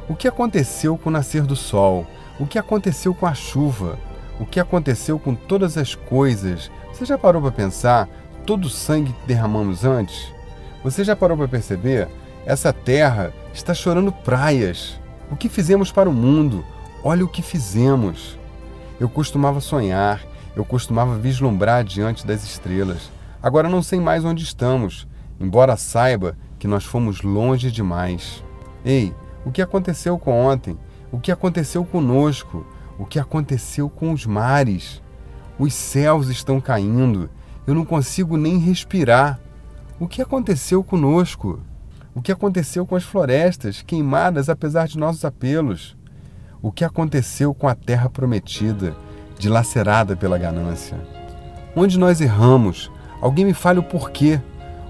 O 0.08 0.16
que 0.16 0.28
aconteceu 0.28 0.98
com 0.98 1.10
o 1.10 1.14
nascer 1.14 1.44
do 1.44 1.56
sol? 1.56 2.06
O 2.38 2.46
que 2.46 2.60
aconteceu 2.60 3.14
com 3.14 3.26
a 3.26 3.34
chuva? 3.34 3.98
O 4.40 4.46
que 4.46 4.60
aconteceu 4.60 5.18
com 5.18 5.34
todas 5.34 5.78
as 5.78 5.96
coisas? 5.96 6.70
Você 6.92 7.06
já 7.06 7.18
parou 7.18 7.42
para 7.42 7.52
pensar 7.52 8.10
todo 8.46 8.66
o 8.66 8.70
sangue 8.70 9.14
que 9.14 9.28
derramamos 9.28 9.86
antes? 9.86 10.34
Você 10.84 11.04
já 11.06 11.16
parou 11.16 11.38
para 11.38 11.48
perceber? 11.48 12.10
Essa 12.46 12.74
terra 12.74 13.32
está 13.54 13.74
chorando 13.74 14.12
praias. 14.12 15.00
O 15.32 15.38
que 15.38 15.48
fizemos 15.48 15.94
para 15.94 16.10
o 16.10 16.14
mundo? 16.14 16.66
Olha 17.04 17.24
o 17.24 17.30
que 17.30 17.42
fizemos. 17.42 18.38
Eu 19.00 19.08
costumava 19.08 19.62
sonhar, 19.62 20.22
eu 20.58 20.66
costumava 20.66 21.18
vislumbrar 21.18 21.86
diante 21.86 22.28
das 22.28 22.44
estrelas. 22.44 23.10
Agora 23.42 23.70
não 23.70 23.82
sei 23.82 24.02
mais 24.02 24.26
onde 24.26 24.44
estamos, 24.44 25.08
embora 25.40 25.78
saiba 25.78 26.38
que 26.60 26.68
nós 26.68 26.84
fomos 26.84 27.22
longe 27.22 27.72
demais. 27.72 28.44
Ei, 28.84 29.14
o 29.46 29.52
que 29.52 29.62
aconteceu 29.62 30.20
com 30.20 30.46
ontem? 30.46 30.78
O 31.16 31.20
que 31.22 31.32
aconteceu 31.32 31.86
conosco, 31.86 32.66
o 33.00 33.06
que 33.06 33.18
aconteceu 33.18 33.90
com 33.90 34.12
os 34.12 34.26
mares. 34.26 35.02
Os 35.58 35.74
céus 35.74 36.28
estão 36.28 36.60
caindo, 36.60 37.30
eu 37.66 37.74
não 37.74 37.86
consigo 37.86 38.36
nem 38.36 38.58
respirar. 38.58 39.40
O 39.98 40.10
que 40.10 40.22
aconteceu 40.22 40.84
conosco? 40.84 41.62
O 42.14 42.22
que 42.22 42.34
aconteceu 42.34 42.86
com 42.86 42.98
as 42.98 43.06
florestas, 43.06 43.82
queimadas 43.82 44.50
apesar 44.50 44.90
de 44.90 44.98
nossos 44.98 45.24
apelos? 45.24 45.96
O 46.62 46.70
que 46.70 46.84
aconteceu 46.84 47.54
com 47.54 47.70
a 47.70 47.76
terra 47.76 48.10
prometida, 48.10 48.94
dilacerada 49.40 50.18
pela 50.18 50.38
ganância? 50.38 51.00
Onde 51.78 51.98
nós 51.98 52.20
erramos? 52.20 52.92
Alguém 53.22 53.46
me 53.46 53.54
fale 53.54 53.80
o 53.80 53.84
porquê. 53.84 54.42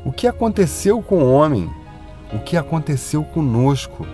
O 0.04 0.12
que 0.12 0.26
aconteceu 0.26 1.04
com 1.04 1.20
o 1.20 1.32
homem? 1.32 1.70
O 2.34 2.40
que 2.40 2.58
aconteceu 2.58 3.24
conosco? 3.24 4.08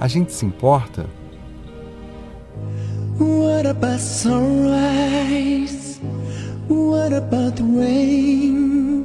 A 0.00 0.08
gente 0.08 0.32
se 0.32 0.44
importa? 0.44 1.19
What 3.20 3.66
about 3.66 4.00
sunrise? 4.00 5.98
What 6.68 7.12
about 7.12 7.60
rain? 7.60 9.02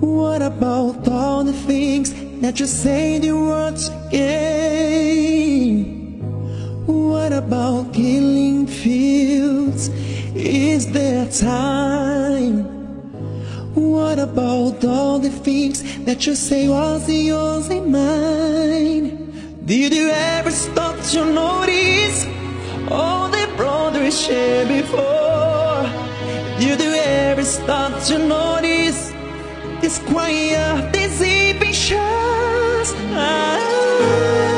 What 0.00 0.42
about 0.42 1.06
all 1.06 1.44
the 1.44 1.52
things 1.52 2.12
that 2.40 2.58
you 2.58 2.66
say 2.66 3.20
the 3.20 3.30
words 3.36 3.86
again? 4.08 5.78
What 6.86 7.32
about 7.32 7.94
killing 7.94 8.66
fields? 8.66 9.90
Is 10.34 10.90
there 10.90 11.28
time? 11.30 12.64
What 13.76 14.18
about 14.18 14.84
all 14.84 15.20
the 15.20 15.30
things 15.30 15.84
that 16.04 16.26
you 16.26 16.34
say 16.34 16.68
was 16.68 17.08
yours 17.08 17.68
and 17.68 17.92
mine? 17.92 19.30
Did 19.64 19.94
you 19.94 20.08
ever 20.10 20.50
stop 20.50 21.00
to 21.12 21.24
notice? 21.24 22.37
All 22.90 23.28
the 23.28 23.48
brothers 23.56 24.20
shared 24.20 24.68
before. 24.68 25.84
You 26.58 26.74
ever 26.74 27.44
stop 27.44 28.02
to 28.04 28.18
notice 28.18 29.12
this 29.80 29.98
quiet, 29.98 30.92
this 30.92 31.20
impatience? 31.20 32.92
Ah. 33.14 34.57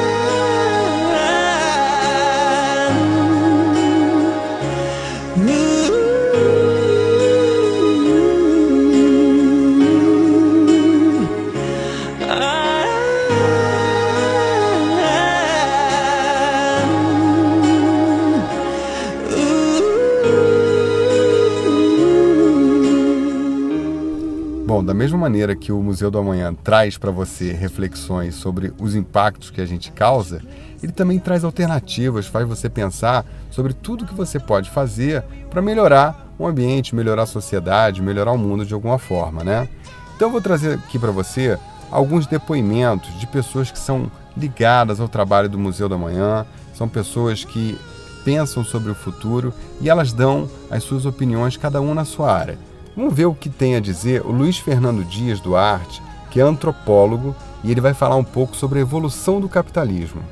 Bom, 24.81 24.85
da 24.85 24.95
mesma 24.95 25.19
maneira 25.19 25.55
que 25.55 25.71
o 25.71 25.83
Museu 25.83 26.11
do 26.11 26.17
Amanhã 26.17 26.55
traz 26.55 26.97
para 26.97 27.11
você 27.11 27.53
reflexões 27.53 28.35
sobre 28.35 28.73
os 28.79 28.95
impactos 28.95 29.51
que 29.51 29.61
a 29.61 29.67
gente 29.67 29.93
causa, 29.93 30.41
ele 30.83 30.91
também 30.91 31.19
traz 31.19 31.45
alternativas, 31.45 32.27
faz 32.27 32.49
você 32.49 32.67
pensar 32.67 33.27
sobre 33.51 33.75
tudo 33.75 34.07
que 34.07 34.15
você 34.15 34.41
pode 34.41 34.71
fazer 34.71 35.23
para 35.51 35.61
melhorar 35.61 36.33
o 36.39 36.47
ambiente, 36.47 36.95
melhorar 36.95 37.25
a 37.25 37.27
sociedade, 37.27 38.01
melhorar 38.01 38.33
o 38.33 38.39
mundo 38.39 38.65
de 38.65 38.73
alguma 38.73 38.99
forma, 38.99 39.45
né? 39.45 39.69
Então 40.17 40.29
eu 40.29 40.33
vou 40.33 40.41
trazer 40.41 40.79
aqui 40.79 40.99
para 40.99 41.11
você 41.11 41.59
alguns 41.91 42.27
depoimentos 42.27 43.21
de 43.21 43.27
pessoas 43.27 43.71
que 43.71 43.79
são 43.79 44.11
ligadas 44.35 44.99
ao 44.99 45.11
trabalho 45.11 45.51
do 45.51 45.59
Museu 45.59 45.91
da 45.91 45.99
Manhã, 45.99 46.47
são 46.73 46.89
pessoas 46.89 47.45
que 47.45 47.79
pensam 48.25 48.65
sobre 48.65 48.91
o 48.91 48.95
futuro 48.95 49.53
e 49.79 49.91
elas 49.91 50.11
dão 50.11 50.49
as 50.71 50.83
suas 50.85 51.05
opiniões, 51.05 51.59
cada 51.59 51.83
um 51.83 51.93
na 51.93 52.07
sua 52.07 52.33
área. 52.33 52.70
Vamos 53.01 53.15
ver 53.15 53.25
o 53.25 53.35
que 53.35 53.49
tem 53.49 53.77
a 53.77 53.81
dizer 53.81 54.21
o 54.27 54.31
Luiz 54.31 54.59
Fernando 54.59 55.03
Dias 55.03 55.41
Duarte, 55.41 56.03
que 56.31 56.39
é 56.39 56.43
antropólogo, 56.43 57.35
e 57.65 57.71
ele 57.71 57.81
vai 57.81 57.95
falar 57.95 58.17
um 58.17 58.23
pouco 58.23 58.55
sobre 58.55 58.79
a 58.79 58.83
evolução 58.83 59.41
do 59.41 59.49
capitalismo. 59.49 60.23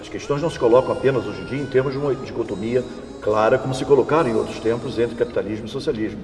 As 0.00 0.08
questões 0.08 0.42
não 0.42 0.50
se 0.50 0.58
colocam 0.58 0.90
apenas 0.90 1.24
hoje 1.24 1.42
em 1.42 1.44
dia 1.44 1.62
em 1.62 1.66
termos 1.66 1.92
de 1.92 1.98
uma 2.00 2.12
dicotomia 2.12 2.84
clara, 3.22 3.58
como 3.58 3.72
se 3.72 3.84
colocaram 3.84 4.28
em 4.28 4.34
outros 4.34 4.58
tempos 4.58 4.98
entre 4.98 5.14
capitalismo 5.14 5.66
e 5.66 5.68
socialismo. 5.68 6.18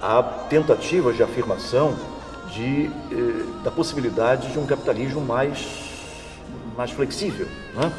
Há 0.00 0.22
tentativas 0.48 1.16
de 1.16 1.24
afirmação 1.24 1.96
de, 2.54 2.86
eh, 3.10 3.44
da 3.64 3.70
possibilidade 3.72 4.52
de 4.52 4.60
um 4.60 4.64
capitalismo 4.64 5.20
mais, 5.20 5.66
mais 6.76 6.92
flexível, 6.92 7.48
né? 7.74 7.92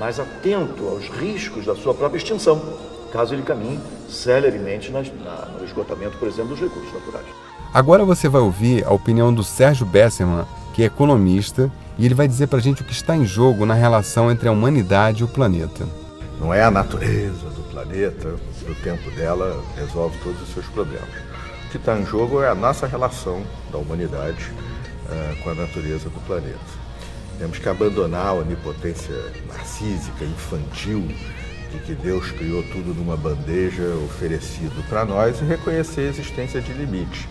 mais 0.00 0.18
atento 0.18 0.88
aos 0.88 1.08
riscos 1.10 1.64
da 1.64 1.76
sua 1.76 1.94
própria 1.94 2.18
extinção, 2.18 2.60
caso 3.16 3.34
ele 3.34 3.42
caminhe 3.42 3.80
celeremente 4.08 4.92
na, 4.92 5.00
na, 5.00 5.46
no 5.58 5.64
esgotamento, 5.64 6.18
por 6.18 6.28
exemplo, 6.28 6.50
dos 6.50 6.60
recursos 6.60 6.92
naturais. 6.92 7.26
Agora 7.72 8.04
você 8.04 8.28
vai 8.28 8.42
ouvir 8.42 8.84
a 8.84 8.92
opinião 8.92 9.32
do 9.32 9.42
Sérgio 9.42 9.86
Besserman, 9.86 10.44
que 10.74 10.82
é 10.82 10.86
economista, 10.86 11.70
e 11.98 12.04
ele 12.04 12.14
vai 12.14 12.28
dizer 12.28 12.46
para 12.46 12.58
a 12.58 12.62
gente 12.62 12.82
o 12.82 12.84
que 12.84 12.92
está 12.92 13.16
em 13.16 13.24
jogo 13.24 13.64
na 13.64 13.74
relação 13.74 14.30
entre 14.30 14.48
a 14.48 14.52
humanidade 14.52 15.22
e 15.22 15.24
o 15.24 15.28
planeta. 15.28 15.86
Não 16.38 16.52
é 16.52 16.62
a 16.62 16.70
natureza 16.70 17.48
do 17.48 17.62
planeta, 17.70 18.36
no 18.68 18.74
tempo 18.76 19.10
dela, 19.12 19.62
resolve 19.76 20.18
todos 20.22 20.42
os 20.42 20.52
seus 20.52 20.66
problemas. 20.66 21.08
O 21.66 21.70
que 21.70 21.78
está 21.78 21.98
em 21.98 22.04
jogo 22.04 22.42
é 22.42 22.48
a 22.48 22.54
nossa 22.54 22.86
relação 22.86 23.42
da 23.72 23.78
humanidade 23.78 24.52
uh, 25.06 25.42
com 25.42 25.50
a 25.50 25.54
natureza 25.54 26.10
do 26.10 26.20
planeta. 26.26 26.86
Temos 27.38 27.58
que 27.58 27.68
abandonar 27.68 28.26
a 28.26 28.32
onipotência 28.34 29.14
narcísica, 29.48 30.24
infantil, 30.24 31.06
de 31.76 31.82
que 31.82 31.94
Deus 31.94 32.30
criou 32.32 32.62
tudo 32.62 32.94
numa 32.94 33.16
bandeja 33.16 33.82
oferecido 34.04 34.82
para 34.88 35.04
nós 35.04 35.40
e 35.40 35.44
reconhecer 35.44 36.02
a 36.02 36.08
existência 36.08 36.60
de 36.60 36.72
limites. 36.72 37.26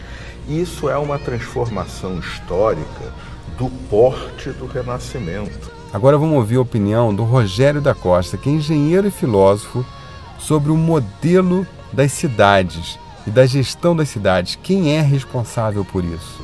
Isso 0.47 0.89
é 0.89 0.97
uma 0.97 1.17
transformação 1.17 2.19
histórica 2.19 3.13
do 3.57 3.69
porte 3.89 4.49
do 4.51 4.67
Renascimento. 4.67 5.71
Agora 5.91 6.17
vamos 6.17 6.35
ouvir 6.35 6.57
a 6.57 6.61
opinião 6.61 7.13
do 7.13 7.23
Rogério 7.23 7.81
da 7.81 7.95
Costa, 7.95 8.37
que 8.37 8.49
é 8.49 8.53
engenheiro 8.53 9.07
e 9.07 9.11
filósofo, 9.11 9.85
sobre 10.37 10.71
o 10.71 10.77
modelo 10.77 11.65
das 11.91 12.11
cidades 12.11 12.99
e 13.25 13.31
da 13.31 13.45
gestão 13.45 13.95
das 13.95 14.09
cidades. 14.09 14.59
Quem 14.61 14.95
é 14.95 15.01
responsável 15.01 15.83
por 15.83 16.03
isso? 16.03 16.41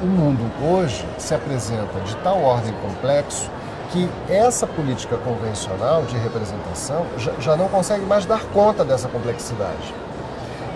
O 0.00 0.06
mundo 0.06 0.50
hoje 0.64 1.04
se 1.18 1.34
apresenta 1.34 2.00
de 2.00 2.16
tal 2.16 2.40
ordem 2.42 2.72
complexo 2.74 3.50
que 3.92 4.08
essa 4.28 4.66
política 4.66 5.16
convencional 5.18 6.02
de 6.02 6.16
representação 6.16 7.06
já 7.38 7.56
não 7.56 7.68
consegue 7.68 8.04
mais 8.04 8.24
dar 8.24 8.42
conta 8.46 8.84
dessa 8.84 9.08
complexidade. 9.08 9.94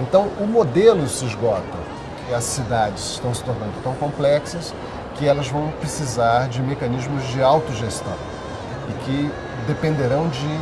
Então, 0.00 0.28
o 0.38 0.46
modelo 0.46 1.08
se 1.08 1.24
esgota 1.24 1.86
as 2.34 2.44
cidades 2.44 3.12
estão 3.12 3.32
se 3.32 3.42
tornando 3.44 3.72
tão 3.82 3.94
complexas 3.94 4.74
que 5.14 5.26
elas 5.26 5.48
vão 5.48 5.70
precisar 5.80 6.48
de 6.48 6.60
mecanismos 6.60 7.24
de 7.28 7.40
autogestão 7.40 8.12
e 8.88 8.92
que 9.04 9.30
dependerão 9.66 10.28
de, 10.28 10.60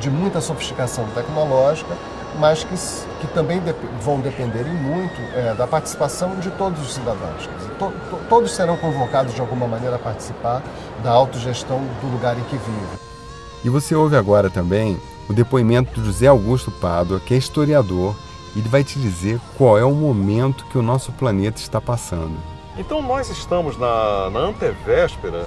de 0.00 0.10
muita 0.10 0.40
sofisticação 0.40 1.06
tecnológica 1.14 1.94
mas 2.38 2.64
que, 2.64 2.74
que 3.20 3.32
também 3.34 3.60
de, 3.60 3.74
vão 4.00 4.20
depender 4.20 4.66
em 4.66 4.74
muito 4.74 5.20
é, 5.34 5.54
da 5.54 5.66
participação 5.66 6.36
de 6.36 6.50
todos 6.52 6.80
os 6.80 6.94
cidadãos. 6.94 7.48
Dizer, 7.58 7.70
to, 7.78 7.92
to, 8.10 8.18
todos 8.28 8.52
serão 8.52 8.76
convocados 8.76 9.34
de 9.34 9.40
alguma 9.40 9.66
maneira 9.66 9.96
a 9.96 9.98
participar 9.98 10.62
da 11.02 11.10
autogestão 11.10 11.80
do 12.00 12.06
lugar 12.08 12.38
em 12.38 12.42
que 12.44 12.56
vivem. 12.56 12.98
E 13.64 13.68
você 13.68 13.94
ouve 13.94 14.16
agora 14.16 14.48
também 14.48 14.98
o 15.28 15.32
depoimento 15.32 16.00
do 16.00 16.06
José 16.06 16.26
Augusto 16.26 16.70
Pádua, 16.70 17.20
que 17.20 17.34
é 17.34 17.36
historiador, 17.36 18.16
e 18.54 18.58
ele 18.58 18.68
vai 18.68 18.82
te 18.82 18.98
dizer 18.98 19.40
qual 19.56 19.78
é 19.78 19.84
o 19.84 19.92
momento 19.92 20.64
que 20.66 20.78
o 20.78 20.82
nosso 20.82 21.12
planeta 21.12 21.60
está 21.60 21.80
passando. 21.80 22.36
Então 22.76 23.02
nós 23.02 23.28
estamos 23.28 23.76
na, 23.76 24.30
na 24.30 24.40
antevéspera 24.40 25.46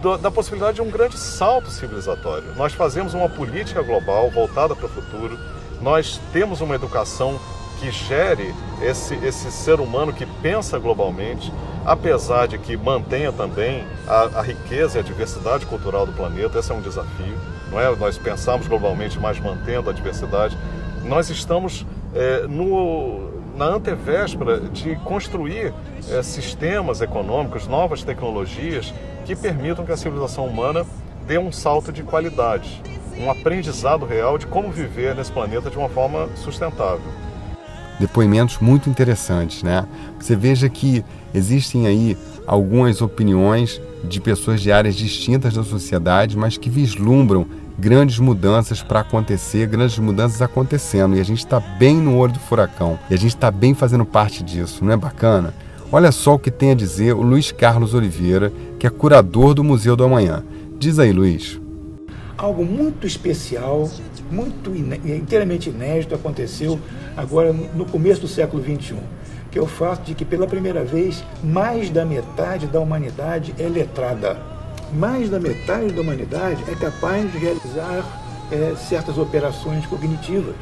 do, 0.00 0.18
da 0.18 0.30
possibilidade 0.30 0.76
de 0.76 0.82
um 0.82 0.90
grande 0.90 1.18
salto 1.18 1.70
civilizatório. 1.70 2.54
Nós 2.56 2.72
fazemos 2.72 3.14
uma 3.14 3.28
política 3.28 3.82
global 3.82 4.30
voltada 4.30 4.74
para 4.74 4.86
o 4.86 4.88
futuro, 4.88 5.38
nós 5.82 6.20
temos 6.32 6.60
uma 6.60 6.74
educação 6.74 7.38
que 7.80 7.90
gere 7.90 8.54
esse, 8.80 9.14
esse 9.16 9.50
ser 9.50 9.80
humano 9.80 10.12
que 10.12 10.24
pensa 10.24 10.78
globalmente, 10.78 11.52
apesar 11.84 12.46
de 12.46 12.56
que 12.56 12.76
mantenha 12.76 13.32
também 13.32 13.84
a, 14.06 14.38
a, 14.38 14.42
riqueza 14.42 14.98
e 14.98 15.00
a 15.00 15.02
diversidade 15.02 15.66
cultural 15.66 16.06
do 16.06 16.12
planeta. 16.12 16.60
Esse 16.60 16.70
é 16.70 16.74
um 16.74 16.80
desafio, 16.80 17.36
não 17.72 17.80
é? 17.80 17.94
Nós 17.96 18.16
pensamos 18.16 18.68
globalmente, 18.68 19.18
mas 19.18 19.40
mantendo 19.40 19.90
a 19.90 19.92
diversidade. 19.92 20.56
Nós 21.02 21.28
estamos 21.28 21.84
é, 22.14 22.46
no, 22.46 23.32
na 23.56 23.64
antevéspera 23.64 24.60
de 24.60 24.94
construir 24.96 25.74
é, 26.08 26.22
sistemas 26.22 27.00
econômicos, 27.00 27.66
novas 27.66 28.04
tecnologias 28.04 28.94
que 29.24 29.34
permitam 29.34 29.84
que 29.84 29.90
a 29.90 29.96
civilização 29.96 30.46
humana 30.46 30.86
dê 31.26 31.36
um 31.36 31.50
salto 31.50 31.92
de 31.92 32.04
qualidade 32.04 32.80
um 33.18 33.30
aprendizado 33.30 34.04
real 34.04 34.38
de 34.38 34.46
como 34.46 34.70
viver 34.70 35.14
nesse 35.14 35.32
planeta 35.32 35.70
de 35.70 35.76
uma 35.76 35.88
forma 35.88 36.28
sustentável. 36.36 37.06
Depoimentos 37.98 38.58
muito 38.58 38.88
interessantes, 38.88 39.62
né? 39.62 39.86
Você 40.18 40.34
veja 40.34 40.68
que 40.68 41.04
existem 41.32 41.86
aí 41.86 42.16
algumas 42.46 43.00
opiniões 43.00 43.80
de 44.04 44.20
pessoas 44.20 44.60
de 44.60 44.72
áreas 44.72 44.96
distintas 44.96 45.54
da 45.54 45.62
sociedade, 45.62 46.36
mas 46.36 46.56
que 46.56 46.68
vislumbram 46.68 47.46
grandes 47.78 48.18
mudanças 48.18 48.82
para 48.82 49.00
acontecer, 49.00 49.66
grandes 49.66 49.98
mudanças 49.98 50.42
acontecendo. 50.42 51.16
E 51.16 51.20
a 51.20 51.24
gente 51.24 51.38
está 51.38 51.60
bem 51.60 51.96
no 51.96 52.16
olho 52.16 52.32
do 52.32 52.40
furacão. 52.40 52.98
E 53.08 53.14
a 53.14 53.16
gente 53.16 53.34
está 53.34 53.50
bem 53.50 53.74
fazendo 53.74 54.04
parte 54.04 54.42
disso, 54.42 54.84
não 54.84 54.92
é 54.92 54.96
bacana? 54.96 55.54
Olha 55.90 56.10
só 56.10 56.34
o 56.34 56.38
que 56.38 56.50
tem 56.50 56.72
a 56.72 56.74
dizer 56.74 57.12
o 57.12 57.22
Luiz 57.22 57.52
Carlos 57.52 57.94
Oliveira, 57.94 58.52
que 58.78 58.86
é 58.86 58.90
curador 58.90 59.54
do 59.54 59.62
Museu 59.62 59.94
do 59.94 60.04
Amanhã. 60.04 60.42
Diz 60.78 60.98
aí, 60.98 61.12
Luiz 61.12 61.61
algo 62.36 62.64
muito 62.64 63.06
especial, 63.06 63.90
muito 64.30 64.74
inteiramente 64.74 65.70
inédito 65.70 66.14
aconteceu 66.14 66.78
agora 67.16 67.52
no 67.52 67.84
começo 67.84 68.22
do 68.22 68.28
século 68.28 68.62
XXI, 68.62 68.96
que 69.50 69.58
é 69.58 69.62
o 69.62 69.66
fato 69.66 70.06
de 70.06 70.14
que 70.14 70.24
pela 70.24 70.46
primeira 70.46 70.84
vez 70.84 71.22
mais 71.42 71.90
da 71.90 72.04
metade 72.04 72.66
da 72.66 72.80
humanidade 72.80 73.54
é 73.58 73.68
letrada. 73.68 74.36
Mais 74.92 75.30
da 75.30 75.40
metade 75.40 75.92
da 75.92 76.00
humanidade 76.00 76.62
é 76.70 76.74
capaz 76.74 77.30
de 77.30 77.38
realizar 77.38 78.22
é, 78.50 78.74
certas 78.76 79.16
operações 79.16 79.86
cognitivas 79.86 80.56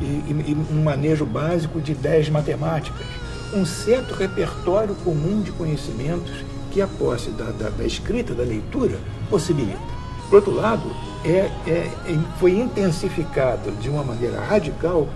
e, 0.00 0.04
e, 0.04 0.66
um 0.70 0.82
manejo 0.82 1.24
básico 1.24 1.80
de 1.80 1.92
ideias 1.92 2.28
matemáticas. 2.28 3.06
Um 3.54 3.64
certo 3.64 4.14
repertório 4.14 4.94
comum 4.96 5.40
de 5.42 5.50
conhecimentos 5.52 6.44
que 6.70 6.80
a 6.80 6.86
posse 6.86 7.30
da, 7.30 7.46
da, 7.46 7.70
da 7.70 7.84
escrita, 7.84 8.34
da 8.34 8.44
leitura, 8.44 8.98
possibilita. 9.28 9.99
Por 10.30 10.36
outro 10.36 10.54
lado, 10.54 10.88
é, 11.24 11.50
é, 11.66 11.90
foi 12.38 12.52
intensificado 12.52 13.72
de 13.72 13.90
uma 13.90 14.04
maneira 14.04 14.40
radical 14.40 15.08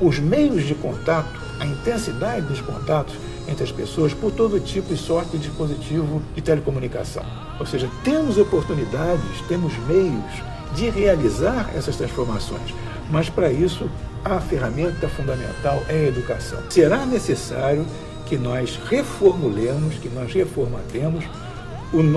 os 0.00 0.18
meios 0.18 0.64
de 0.64 0.74
contato, 0.74 1.38
a 1.60 1.66
intensidade 1.66 2.46
dos 2.46 2.62
contatos 2.62 3.14
entre 3.46 3.62
as 3.62 3.70
pessoas 3.70 4.14
por 4.14 4.32
todo 4.32 4.58
tipo 4.58 4.94
e 4.94 4.96
sorte 4.96 5.32
de 5.32 5.46
dispositivo 5.46 6.22
de 6.34 6.40
telecomunicação. 6.40 7.22
Ou 7.60 7.66
seja, 7.66 7.88
temos 8.02 8.38
oportunidades, 8.38 9.42
temos 9.46 9.76
meios 9.86 10.42
de 10.74 10.88
realizar 10.88 11.70
essas 11.76 11.96
transformações, 11.96 12.74
mas 13.10 13.28
para 13.28 13.52
isso 13.52 13.88
a 14.24 14.40
ferramenta 14.40 15.06
fundamental 15.08 15.82
é 15.88 15.92
a 15.92 16.08
educação. 16.08 16.58
Será 16.70 17.04
necessário 17.04 17.86
que 18.24 18.38
nós 18.38 18.80
reformulemos, 18.88 19.96
que 19.96 20.08
nós 20.08 20.32
reformatemos 20.32 21.24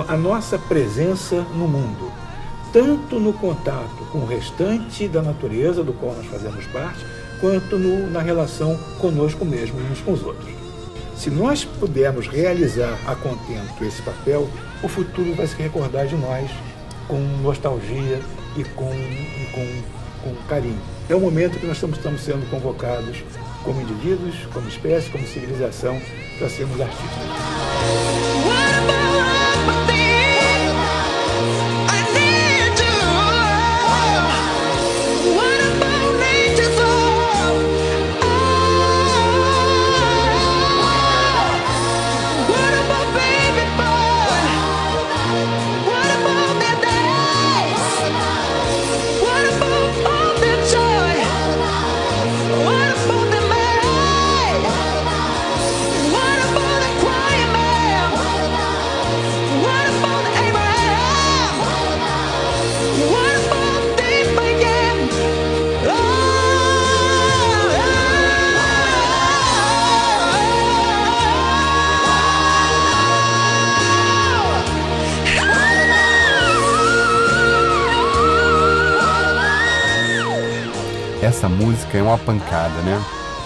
a 0.08 0.18
nossa 0.18 0.58
presença 0.58 1.36
no 1.54 1.68
mundo 1.68 2.09
tanto 2.72 3.20
no 3.20 3.34
contato 3.34 4.06
com 4.12 4.20
o 4.20 4.26
restante 4.26 5.08
da 5.08 5.22
natureza 5.22 5.84
do 5.84 5.94
qual 5.94 6.14
nós 6.14 6.26
fazemos 6.28 6.66
parte, 6.68 7.06
quanto 7.40 7.78
no, 7.78 8.10
na 8.10 8.22
relação 8.22 8.78
conosco 9.00 9.46
mesmo 9.46 9.80
uns 9.92 10.02
com 10.02 10.14
os 10.14 10.24
outros. 10.24 10.50
Se 11.16 11.30
nós 11.30 11.66
pudermos 11.66 12.28
realizar 12.28 12.98
a 13.06 13.16
contento 13.16 13.84
esse 13.84 14.02
papel, 14.02 14.48
o 14.82 14.88
futuro 14.88 15.36
vai 15.36 15.48
se 15.48 15.56
recordar 15.62 16.08
de 16.08 16.16
nós 16.16 16.50
com 17.08 17.20
nostalgia 17.42 18.22
e 18.56 18.64
com, 18.64 18.94
e 18.94 19.48
com, 19.52 20.30
com 20.30 20.48
carinho. 20.48 20.80
É 21.10 21.16
o 21.16 21.20
momento 21.20 21.60
que 21.60 21.66
nós 21.66 21.76
estamos, 21.76 21.98
estamos 21.98 22.22
sendo 22.22 22.50
convocados 22.50 23.24
como 23.64 23.82
indivíduos, 23.82 24.36
como 24.54 24.68
espécie, 24.70 25.10
como 25.10 25.26
civilização, 25.28 26.00
para 26.38 26.50
sermos 26.50 26.80
artistas. 26.80 27.69
Pancada, 82.30 82.80
né? 82.82 83.04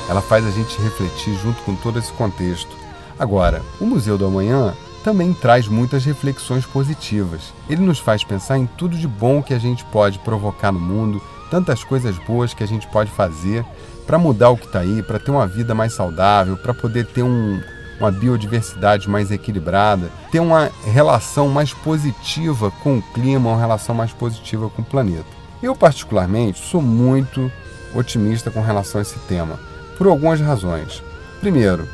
Ela 0.10 0.22
faz 0.22 0.46
a 0.46 0.52
gente 0.52 0.82
refletir 0.82 1.34
junto 1.42 1.62
com 1.63 1.74
todo 1.74 1.98
esse 1.98 2.12
contexto. 2.12 2.75
Agora, 3.18 3.62
o 3.80 3.86
Museu 3.86 4.18
do 4.18 4.25
Amanhã 4.25 4.74
também 5.06 5.34
traz 5.34 5.70
muitas 5.70 6.04
reflexões 6.04 6.66
positivas. 6.66 7.54
Ele 7.70 7.82
nos 7.82 8.00
faz 8.00 8.25
pensar 8.25 8.58
em 8.58 8.66
tudo 8.66 8.98
de 8.98 9.08
bom 9.08 9.42
que 9.42 9.54
a 9.54 9.60
gente 9.60 9.86
pode 9.86 10.20
provocar 10.20 10.74
no 10.74 10.82
mundo, 10.82 11.22
tantas 11.50 11.82
coisas 11.82 12.18
boas 12.18 12.54
que 12.54 12.62
a 12.63 12.68
gente 12.68 12.86
pode 12.88 13.10
fazer 13.10 13.66
para 14.06 14.18
mudar 14.18 14.50
o 14.50 14.58
que 14.58 14.66
está 14.66 14.80
aí, 14.80 15.02
para 15.02 15.20
ter 15.20 15.32
uma 15.32 15.48
vida 15.48 15.74
mais 15.74 15.94
saudável, 15.94 16.58
para 16.58 16.74
poder 16.74 17.06
ter 17.06 17.24
um, 17.24 17.62
uma 18.02 18.12
biodiversidade 18.12 19.10
mais 19.10 19.32
equilibrada, 19.32 20.12
ter 20.30 20.42
uma 20.42 20.70
relação 20.84 21.48
mais 21.48 21.74
positiva 21.74 22.70
com 22.84 22.98
o 22.98 23.02
clima, 23.13 23.52
uma 23.52 23.60
relação 23.60 23.96
mais 23.96 24.12
positiva 24.12 24.70
com 24.70 24.82
o 24.82 24.86
planeta. 24.86 25.25
Eu, 25.62 25.74
particularmente, 25.74 26.60
sou 26.60 26.82
muito 26.82 27.50
otimista 27.94 28.52
com 28.52 28.62
relação 28.62 29.00
a 29.00 29.02
esse 29.02 29.18
tema, 29.28 29.60
por 29.98 30.08
algumas 30.08 30.40
razões. 30.40 31.04
Primeiro, 31.40 31.88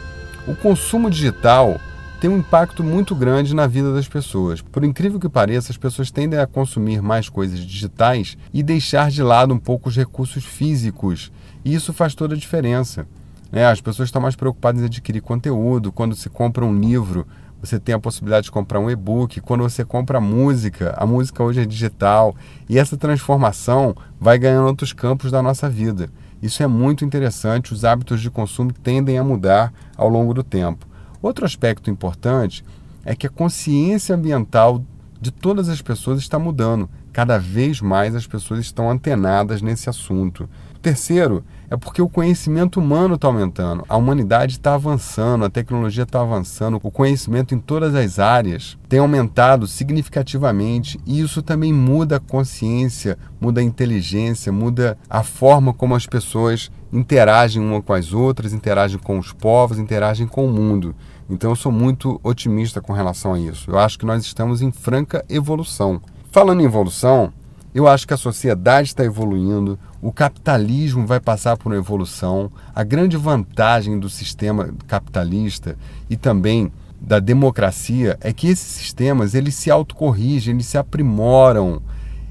o 0.47 0.55
consumo 0.55 1.09
digital 1.09 1.79
tem 2.19 2.29
um 2.29 2.39
impacto 2.39 2.83
muito 2.83 3.15
grande 3.15 3.55
na 3.55 3.65
vida 3.65 3.93
das 3.93 4.07
pessoas. 4.07 4.61
Por 4.61 4.83
incrível 4.83 5.19
que 5.19 5.29
pareça, 5.29 5.71
as 5.71 5.77
pessoas 5.77 6.11
tendem 6.11 6.39
a 6.39 6.45
consumir 6.45 7.01
mais 7.01 7.29
coisas 7.29 7.59
digitais 7.59 8.37
e 8.53 8.61
deixar 8.61 9.09
de 9.09 9.23
lado 9.23 9.53
um 9.53 9.59
pouco 9.59 9.87
os 9.87 9.95
recursos 9.95 10.43
físicos. 10.43 11.31
E 11.63 11.73
isso 11.73 11.93
faz 11.93 12.13
toda 12.13 12.35
a 12.35 12.37
diferença. 12.37 13.07
Né? 13.51 13.65
As 13.65 13.79
pessoas 13.79 14.09
estão 14.09 14.21
mais 14.21 14.35
preocupadas 14.35 14.81
em 14.81 14.85
adquirir 14.85 15.21
conteúdo. 15.21 15.91
Quando 15.91 16.15
se 16.15 16.29
compra 16.29 16.65
um 16.65 16.77
livro, 16.77 17.25
você 17.61 17.79
tem 17.79 17.93
a 17.93 17.99
possibilidade 17.99 18.45
de 18.45 18.51
comprar 18.51 18.79
um 18.79 18.89
e-book. 18.89 19.41
Quando 19.41 19.61
você 19.61 19.83
compra 19.83 20.21
música, 20.21 20.93
a 20.97 21.05
música 21.05 21.43
hoje 21.43 21.61
é 21.61 21.65
digital. 21.65 22.35
E 22.69 22.79
essa 22.79 22.95
transformação 22.95 23.95
vai 24.19 24.39
ganhando 24.39 24.67
outros 24.67 24.93
campos 24.93 25.31
da 25.31 25.41
nossa 25.41 25.69
vida. 25.69 26.09
Isso 26.41 26.63
é 26.63 26.67
muito 26.67 27.03
interessante. 27.03 27.73
Os 27.73 27.83
hábitos 27.83 28.21
de 28.21 28.31
consumo 28.31 28.71
tendem 28.71 29.17
a 29.17 29.23
mudar 29.23 29.73
ao 29.97 30.07
longo 30.07 30.33
do 30.33 30.43
tempo. 30.43 30.87
Outro 31.21 31.45
aspecto 31.45 31.89
importante 31.89 32.63
é 33.03 33.13
que 33.13 33.27
a 33.27 33.29
consciência 33.29 34.15
ambiental 34.15 34.83
de 35.19 35.31
todas 35.31 35.67
as 35.67 35.81
pessoas 35.81 36.19
está 36.19 36.39
mudando. 36.39 36.89
Cada 37.11 37.37
vez 37.37 37.81
mais 37.81 38.15
as 38.15 38.25
pessoas 38.25 38.61
estão 38.61 38.89
antenadas 38.89 39.61
nesse 39.61 39.89
assunto. 39.89 40.47
Terceiro 40.81 41.43
é 41.69 41.75
porque 41.75 42.01
o 42.01 42.07
conhecimento 42.07 42.79
humano 42.79 43.15
está 43.15 43.27
aumentando, 43.27 43.83
a 43.87 43.97
humanidade 43.97 44.53
está 44.53 44.73
avançando, 44.73 45.43
a 45.43 45.49
tecnologia 45.49 46.03
está 46.03 46.21
avançando, 46.21 46.79
o 46.81 46.89
conhecimento 46.91 47.53
em 47.53 47.59
todas 47.59 47.93
as 47.93 48.17
áreas 48.17 48.77
tem 48.87 48.99
aumentado 48.99 49.67
significativamente 49.67 50.99
e 51.05 51.19
isso 51.19 51.41
também 51.43 51.73
muda 51.73 52.15
a 52.15 52.19
consciência, 52.19 53.17
muda 53.41 53.59
a 53.59 53.63
inteligência, 53.63 54.51
muda 54.51 54.97
a 55.09 55.21
forma 55.21 55.73
como 55.73 55.95
as 55.95 56.07
pessoas 56.07 56.71
interagem 56.93 57.61
uma 57.61 57.81
com 57.81 57.93
as 57.93 58.13
outras, 58.13 58.53
interagem 58.53 58.97
com 58.97 59.19
os 59.19 59.33
povos, 59.33 59.77
interagem 59.77 60.27
com 60.27 60.45
o 60.45 60.51
mundo. 60.51 60.95
Então 61.29 61.51
eu 61.51 61.55
sou 61.55 61.71
muito 61.71 62.19
otimista 62.23 62.81
com 62.81 62.93
relação 62.93 63.33
a 63.33 63.39
isso. 63.39 63.69
Eu 63.69 63.77
acho 63.77 63.99
que 63.99 64.05
nós 64.05 64.23
estamos 64.23 64.61
em 64.61 64.71
franca 64.71 65.23
evolução. 65.29 66.01
Falando 66.31 66.61
em 66.61 66.65
evolução, 66.65 67.31
eu 67.73 67.87
acho 67.87 68.07
que 68.07 68.13
a 68.13 68.17
sociedade 68.17 68.87
está 68.87 69.05
evoluindo, 69.05 69.77
o 70.01 70.11
capitalismo 70.11 71.05
vai 71.05 71.19
passar 71.19 71.57
por 71.57 71.71
uma 71.71 71.77
evolução. 71.77 72.49
A 72.73 72.83
grande 72.83 73.17
vantagem 73.17 73.99
do 73.99 74.09
sistema 74.09 74.73
capitalista 74.87 75.77
e 76.09 76.15
também 76.15 76.71
da 77.01 77.19
democracia 77.19 78.17
é 78.21 78.31
que 78.31 78.47
esses 78.47 78.65
sistemas 78.65 79.33
eles 79.33 79.55
se 79.55 79.69
autocorrigem, 79.69 80.53
eles 80.53 80.67
se 80.67 80.77
aprimoram, 80.77 81.81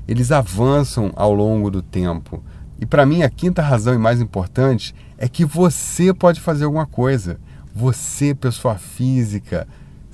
eles 0.07 0.33
avançam 0.33 1.13
ao 1.15 1.33
longo 1.35 1.71
do 1.71 1.83
tempo. 1.83 2.43
E 2.81 2.87
para 2.87 3.05
mim 3.05 3.23
a 3.23 3.31
quinta 3.31 3.61
razão 3.61 3.95
e 3.95 3.99
mais 3.99 4.21
importante 4.21 4.95
é 5.17 5.29
que 5.29 5.45
você 5.45 6.15
pode 6.15 6.41
fazer 6.41 6.65
alguma 6.65 6.87
coisa. 6.87 7.39
Você, 7.75 8.35
pessoa 8.35 8.77
física, 8.77 9.67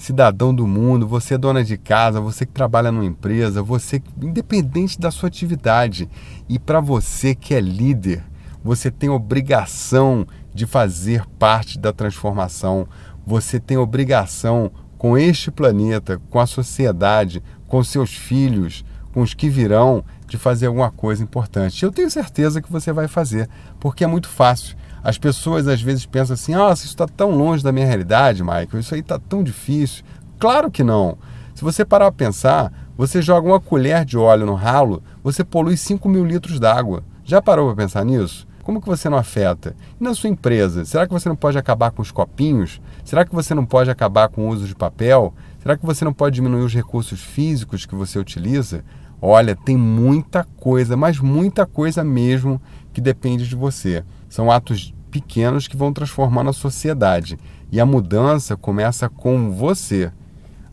cidadão 0.05 0.55
do 0.55 0.67
mundo, 0.67 1.09
você 1.09 1.35
é 1.35 1.39
dona 1.39 1.65
de 1.65 1.79
casa, 1.79 2.21
você 2.21 2.45
que 2.45 2.53
trabalha 2.53 2.93
numa 2.93 3.07
empresa, 3.07 3.63
você 3.63 4.03
independente 4.21 5.01
da 5.01 5.11
sua 5.11 5.29
atividade. 5.29 6.11
E 6.47 6.59
para 6.59 6.79
você 6.79 7.35
que 7.35 7.55
é 7.55 7.61
líder, 7.61 8.23
você 8.63 8.91
tem 8.91 9.09
obrigação 9.09 10.27
de 10.53 10.67
fazer 10.67 11.25
parte 11.39 11.79
da 11.79 11.91
transformação. 11.91 12.87
Você 13.27 13.59
tem 13.59 13.79
obrigação 13.79 14.71
com 14.99 15.17
este 15.17 15.51
planeta, 15.51 16.21
com 16.29 16.39
a 16.39 16.47
sociedade, 16.47 17.43
com 17.67 17.83
seus 17.83 18.15
filhos, 18.15 18.85
com 19.11 19.23
os 19.23 19.33
que 19.33 19.49
virão, 19.49 20.05
de 20.27 20.37
fazer 20.37 20.67
alguma 20.67 20.91
coisa 20.91 21.23
importante. 21.23 21.83
Eu 21.83 21.91
tenho 21.91 22.11
certeza 22.11 22.61
que 22.61 22.71
você 22.71 22.93
vai 22.93 23.09
fazer, 23.09 23.49
porque 23.81 24.05
é 24.05 24.07
muito 24.07 24.29
fácil. 24.29 24.77
As 25.05 25.19
pessoas 25.19 25.69
às 25.69 25.83
vezes 25.83 26.07
pensam 26.07 26.33
assim: 26.33 26.55
ah, 26.55 26.73
isso 26.73 26.87
está 26.87 27.07
tão 27.07 27.37
longe 27.37 27.63
da 27.63 27.71
minha 27.71 27.87
realidade, 27.87 28.43
Michael, 28.43 28.81
isso 28.81 28.95
aí 28.95 29.01
está 29.01 29.19
tão 29.19 29.45
difícil. 29.45 30.03
Claro 30.39 30.71
que 30.71 30.83
não. 30.83 31.19
Se 31.55 31.63
você 31.63 31.85
parar 31.85 32.11
para 32.11 32.27
pensar, 32.27 32.73
você 32.97 33.21
joga 33.21 33.47
uma 33.47 33.61
colher 33.61 34.05
de 34.05 34.17
óleo 34.17 34.47
no 34.47 34.55
ralo, 34.55 35.03
você 35.23 35.45
polui 35.45 35.77
5 35.77 36.09
mil 36.09 36.25
litros 36.25 36.59
d'água. 36.59 37.05
Já 37.23 37.43
parou 37.43 37.67
para 37.67 37.85
pensar 37.85 38.05
nisso? 38.05 38.47
Como 38.63 38.81
que 38.81 38.89
você 38.89 39.11
não 39.11 39.19
afeta? 39.19 39.77
E 40.01 40.03
na 40.03 40.15
sua 40.15 40.31
empresa, 40.31 40.87
será 40.87 41.07
que 41.07 41.13
você 41.13 41.29
não 41.29 41.37
pode 41.37 41.59
acabar 41.59 41.91
com 41.91 42.01
os 42.01 42.11
copinhos? 42.11 42.81
Será 43.05 43.25
que 43.27 43.35
você 43.35 43.55
não 43.55 43.67
pode 43.67 43.91
acabar 43.91 44.29
com 44.29 44.47
o 44.47 44.49
uso 44.49 44.67
de 44.67 44.75
papel? 44.75 45.35
Será 45.61 45.77
que 45.77 45.85
você 45.85 46.03
não 46.03 46.15
pode 46.15 46.35
diminuir 46.35 46.63
os 46.63 46.73
recursos 46.73 47.21
físicos 47.21 47.85
que 47.85 47.95
você 47.95 48.19
utiliza? 48.19 48.83
Olha, 49.21 49.55
tem 49.55 49.77
muita 49.77 50.45
coisa, 50.57 50.97
mas 50.97 51.19
muita 51.19 51.67
coisa 51.67 52.03
mesmo 52.03 52.61
que 52.93 53.03
depende 53.03 53.47
de 53.47 53.55
você. 53.55 54.03
São 54.35 54.51
atos 54.51 54.93
pequenos 55.13 55.69
que 55.69 55.77
vão 55.77 55.93
transformando 55.93 56.51
a 56.51 56.53
sociedade. 56.53 57.39
E 57.71 57.79
a 57.79 57.87
mudança 57.87 58.57
começa 58.57 59.09
com 59.09 59.53
você. 59.53 60.11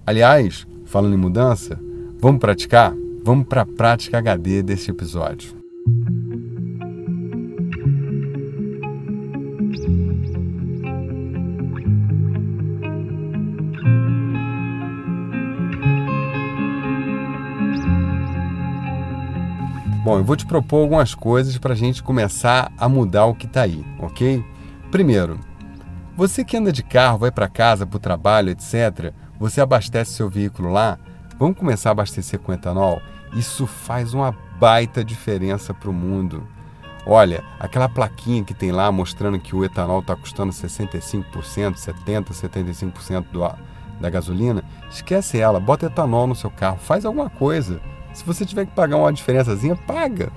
Aliás, 0.03 0.65
falando 0.87 1.13
em 1.13 1.17
mudança, 1.17 1.79
vamos 2.19 2.39
praticar? 2.39 2.91
Vamos 3.23 3.45
para 3.45 3.61
a 3.61 3.65
prática 3.67 4.17
HD 4.17 4.63
deste 4.63 4.89
episódio. 4.89 5.55
Bom, 20.11 20.17
eu 20.17 20.25
vou 20.25 20.35
te 20.35 20.45
propor 20.45 20.81
algumas 20.81 21.15
coisas 21.15 21.57
para 21.57 21.71
a 21.71 21.75
gente 21.75 22.03
começar 22.03 22.69
a 22.77 22.89
mudar 22.89 23.27
o 23.27 23.33
que 23.33 23.45
está 23.45 23.61
aí, 23.61 23.81
ok? 23.97 24.43
Primeiro, 24.91 25.39
você 26.17 26.43
que 26.43 26.57
anda 26.57 26.69
de 26.69 26.83
carro, 26.83 27.19
vai 27.19 27.31
para 27.31 27.47
casa, 27.47 27.87
para 27.87 27.95
o 27.95 27.99
trabalho, 27.99 28.49
etc., 28.49 29.13
você 29.39 29.61
abastece 29.61 30.11
seu 30.11 30.29
veículo 30.29 30.69
lá, 30.69 30.99
vamos 31.39 31.57
começar 31.57 31.91
a 31.91 31.93
abastecer 31.93 32.41
com 32.41 32.51
etanol? 32.51 33.01
Isso 33.31 33.65
faz 33.65 34.13
uma 34.13 34.35
baita 34.59 35.01
diferença 35.01 35.73
para 35.73 35.89
o 35.89 35.93
mundo. 35.93 36.45
Olha, 37.05 37.41
aquela 37.57 37.87
plaquinha 37.87 38.43
que 38.43 38.53
tem 38.53 38.73
lá 38.73 38.91
mostrando 38.91 39.39
que 39.39 39.55
o 39.55 39.63
etanol 39.63 40.01
está 40.01 40.13
custando 40.13 40.51
65%, 40.51 41.23
70%, 41.75 42.33
75% 42.33 43.25
do, 43.31 43.49
da 44.01 44.09
gasolina, 44.09 44.61
esquece 44.89 45.39
ela, 45.39 45.57
bota 45.57 45.85
etanol 45.85 46.27
no 46.27 46.35
seu 46.35 46.51
carro, 46.51 46.79
faz 46.79 47.05
alguma 47.05 47.29
coisa. 47.29 47.79
Se 48.13 48.25
você 48.25 48.45
tiver 48.45 48.65
que 48.65 48.73
pagar 48.73 48.97
uma 48.97 49.13
diferençazinha, 49.13 49.75
paga. 49.75 50.31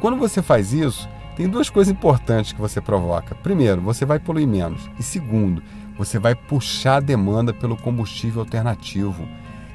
Quando 0.00 0.16
você 0.16 0.42
faz 0.42 0.72
isso, 0.72 1.08
tem 1.36 1.48
duas 1.48 1.68
coisas 1.68 1.92
importantes 1.92 2.52
que 2.52 2.60
você 2.60 2.80
provoca. 2.80 3.34
Primeiro, 3.34 3.80
você 3.80 4.04
vai 4.04 4.18
poluir 4.18 4.46
menos. 4.46 4.88
E 4.98 5.02
segundo, 5.02 5.62
você 5.98 6.18
vai 6.18 6.34
puxar 6.34 6.96
a 6.96 7.00
demanda 7.00 7.52
pelo 7.52 7.76
combustível 7.76 8.40
alternativo. 8.42 9.26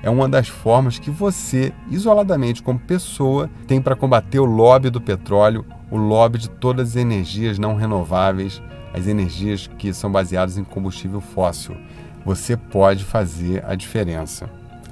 É 0.02 0.10
uma 0.10 0.30
das 0.30 0.48
formas 0.48 0.98
que 0.98 1.12
você, 1.12 1.74
isoladamente 1.90 2.64
como 2.64 2.80
pessoa, 2.80 3.50
tem 3.68 3.82
para 3.82 3.96
combater 3.96 4.40
o 4.40 4.46
lobby 4.46 4.90
do 4.90 5.02
petróleo, 5.02 5.66
o 5.92 5.98
lobby 5.98 6.38
de 6.38 6.50
todas 6.50 6.90
as 6.90 6.96
energias 6.96 7.60
não 7.60 7.76
renováveis, 7.76 8.62
as 8.94 9.08
energias 9.08 9.70
que 9.78 9.94
são 9.94 10.10
baseadas 10.12 10.58
em 10.58 10.64
combustível 10.64 11.20
fóssil. 11.20 11.76
Você 12.26 12.56
pode 12.56 13.04
fazer 13.04 13.64
a 13.66 13.76
diferença. 13.76 14.50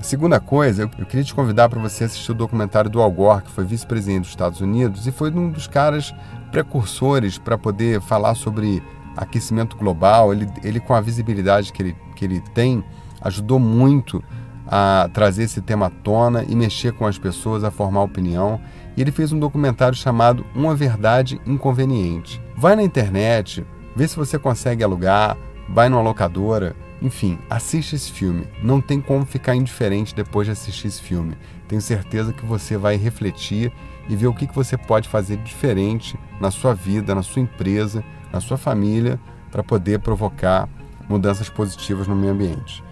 Segunda 0.07 0.39
coisa, 0.39 0.83
eu, 0.97 1.05
queria 1.05 1.25
te 1.25 1.35
convidar 1.35 1.67
para 1.67 1.81
você 1.81 2.05
assistir 2.05 2.31
o 2.31 2.33
documentário 2.33 2.89
do 2.89 3.01
Al 3.01 3.11
Gore, 3.11 3.43
que 3.43 3.51
foi 3.51 3.65
vice-presidente 3.65 4.21
dos 4.21 4.29
Estados 4.29 4.61
Unidos 4.61 5.05
e 5.05 5.11
foi 5.11 5.29
um 5.29 5.49
dos 5.49 5.67
caras 5.67 6.15
precursores 6.49 7.37
para 7.37 7.57
poder 7.57 7.99
falar 7.99 8.33
sobre 8.33 8.81
aquecimento 9.17 9.75
global. 9.75 10.31
Ele, 10.31 10.47
ele, 10.63 10.79
com 10.79 10.93
a 10.93 11.01
visibilidade 11.01 11.73
que 11.73 11.83
ele, 11.83 11.95
que 12.15 12.23
ele 12.23 12.39
tem, 12.53 12.85
ajudou 13.19 13.59
muito 13.59 14.23
a 14.65 15.09
trazer 15.13 15.43
esse 15.43 15.61
tema 15.61 15.87
à 15.87 15.89
tona 15.89 16.45
e 16.47 16.55
mexer 16.55 16.93
com 16.93 17.05
as 17.05 17.17
pessoas, 17.17 17.65
a 17.65 17.69
formar 17.69 18.03
opinião. 18.03 18.61
E 18.95 19.01
ele 19.01 19.11
fez 19.11 19.33
um 19.33 19.39
documentário 19.39 19.97
chamado 19.97 20.45
Uma 20.55 20.73
Verdade 20.73 21.41
Inconveniente. 21.45 22.41
Vai 22.55 22.77
na 22.77 22.83
internet, 22.83 23.67
vê 23.93 24.07
se 24.07 24.15
você 24.15 24.39
consegue 24.39 24.85
alugar, 24.85 25.35
vai 25.67 25.89
numa 25.89 26.01
locadora, 26.01 26.77
Enfim, 27.01 27.37
assiste 27.49 27.95
esse 27.95 28.11
filme. 28.11 28.47
Não 28.61 28.81
tem 28.81 28.99
como 28.99 29.25
ficar 29.25 29.55
indiferente 29.55 30.15
depois 30.15 30.47
de 30.47 30.51
assistir 30.51 30.87
esse 30.87 31.01
filme. 31.01 31.37
Tenho 31.67 31.81
certeza 31.81 32.33
que 32.33 32.45
você 32.45 32.77
vai 32.77 32.95
refletir 32.95 33.71
e 34.09 34.15
ver 34.15 34.27
o 34.27 34.33
que 34.33 34.47
você 34.47 34.77
pode 34.77 35.07
fazer 35.07 35.37
diferente 35.37 36.17
na 36.39 36.49
sua 36.49 36.73
vida, 36.73 37.13
na 37.13 37.21
sua 37.21 37.41
empresa, 37.41 38.03
na 38.31 38.39
sua 38.39 38.57
família, 38.57 39.19
para 39.51 39.63
poder 39.63 39.99
provocar 39.99 40.67
mudanças 41.07 41.49
positivas 41.49 42.07
no 42.07 42.15
meio 42.15 42.33
ambiente. 42.33 42.83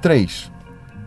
3. 0.00 0.50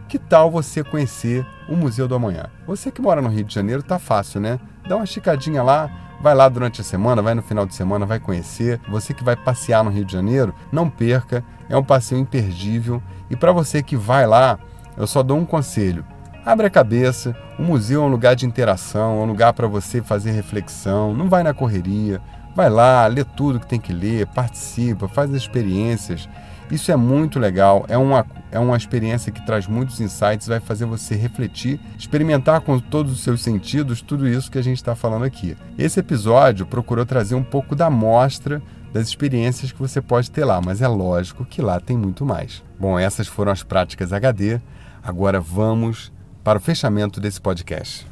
Que 0.08 0.20
tal 0.20 0.52
você 0.52 0.84
conhecer 0.84 1.46
o 1.68 1.76
Museu 1.76 2.08
do 2.08 2.14
Amanhã? 2.14 2.46
Você 2.68 2.92
que 2.92 3.02
mora 3.02 3.22
no 3.22 3.30
Rio 3.30 3.44
de 3.44 3.54
Janeiro, 3.54 3.82
tá 3.82 3.98
fácil, 3.98 4.40
né? 4.40 4.60
Dá 4.88 4.96
uma 4.96 5.06
esticadinha 5.06 5.64
lá, 5.64 6.13
vai 6.24 6.34
lá 6.34 6.48
durante 6.48 6.80
a 6.80 6.84
semana, 6.86 7.22
vai 7.22 7.36
no 7.36 7.42
final 7.42 7.66
de 7.66 7.76
semana, 7.76 8.06
vai 8.06 8.18
conhecer. 8.18 8.80
Você 8.88 9.14
que 9.14 9.26
vai 9.26 9.36
passear 9.36 9.84
no 9.84 9.90
Rio 9.92 10.06
de 10.06 10.14
Janeiro, 10.14 10.56
não 10.72 10.90
perca, 10.90 11.44
é 11.68 11.76
um 11.76 11.84
passeio 11.84 12.22
imperdível. 12.22 13.04
E 13.30 13.36
para 13.36 13.52
você 13.52 13.84
que 13.84 13.98
vai 13.98 14.26
lá, 14.26 14.58
eu 14.96 15.06
só 15.06 15.22
dou 15.22 15.38
um 15.38 15.46
conselho: 15.46 16.06
abre 16.46 16.66
a 16.66 16.70
cabeça. 16.70 17.36
O 17.60 17.62
museu 17.62 18.02
é 18.02 18.06
um 18.06 18.10
lugar 18.10 18.38
de 18.38 18.46
interação, 18.46 19.20
é 19.20 19.24
um 19.24 19.28
lugar 19.28 19.52
para 19.52 19.68
você 19.68 20.02
fazer 20.02 20.32
reflexão. 20.32 21.14
Não 21.14 21.28
vai 21.28 21.44
na 21.44 21.54
correria, 21.54 22.22
vai 22.56 22.70
lá, 22.70 23.06
lê 23.06 23.26
tudo 23.26 23.60
que 23.60 23.68
tem 23.68 23.80
que 23.80 23.92
ler, 23.92 24.26
participa, 24.28 25.10
faz 25.10 25.30
as 25.30 25.36
experiências. 25.36 26.30
Isso 26.74 26.92
é 26.92 26.96
muito 26.96 27.38
legal, 27.38 27.86
é 27.88 27.96
uma, 27.96 28.26
é 28.52 28.58
uma 28.58 28.76
experiência 28.76 29.32
que 29.32 29.46
traz 29.46 29.68
muitos 29.68 30.02
insights, 30.02 30.48
vai 30.48 30.60
fazer 30.60 30.86
você 30.86 31.14
refletir, 31.14 31.80
experimentar 32.00 32.62
com 32.62 32.80
todos 32.80 33.12
os 33.12 33.22
seus 33.22 33.44
sentidos 33.44 34.02
tudo 34.02 34.28
isso 34.28 34.50
que 34.50 34.58
a 34.58 34.62
gente 34.64 34.78
está 34.78 34.96
falando 34.96 35.24
aqui. 35.24 35.56
Esse 35.78 36.00
episódio 36.00 36.66
procurou 36.66 37.06
trazer 37.06 37.36
um 37.36 37.44
pouco 37.44 37.76
da 37.76 37.92
mostra 37.92 38.60
das 38.92 39.08
experiências 39.08 39.72
que 39.72 39.78
você 39.78 40.02
pode 40.02 40.32
ter 40.32 40.46
lá, 40.46 40.60
mas 40.60 40.82
é 40.82 40.88
lógico 40.88 41.46
que 41.46 41.62
lá 41.62 41.80
tem 41.80 41.96
muito 41.96 42.26
mais. 42.26 42.64
Bom, 42.80 42.98
essas 42.98 43.28
foram 43.28 43.52
as 43.52 43.62
práticas 43.62 44.12
HD. 44.12 44.60
Agora 45.04 45.40
vamos 45.40 46.12
para 46.44 46.58
o 46.58 46.62
fechamento 46.62 47.22
desse 47.22 47.40
podcast. 47.40 48.08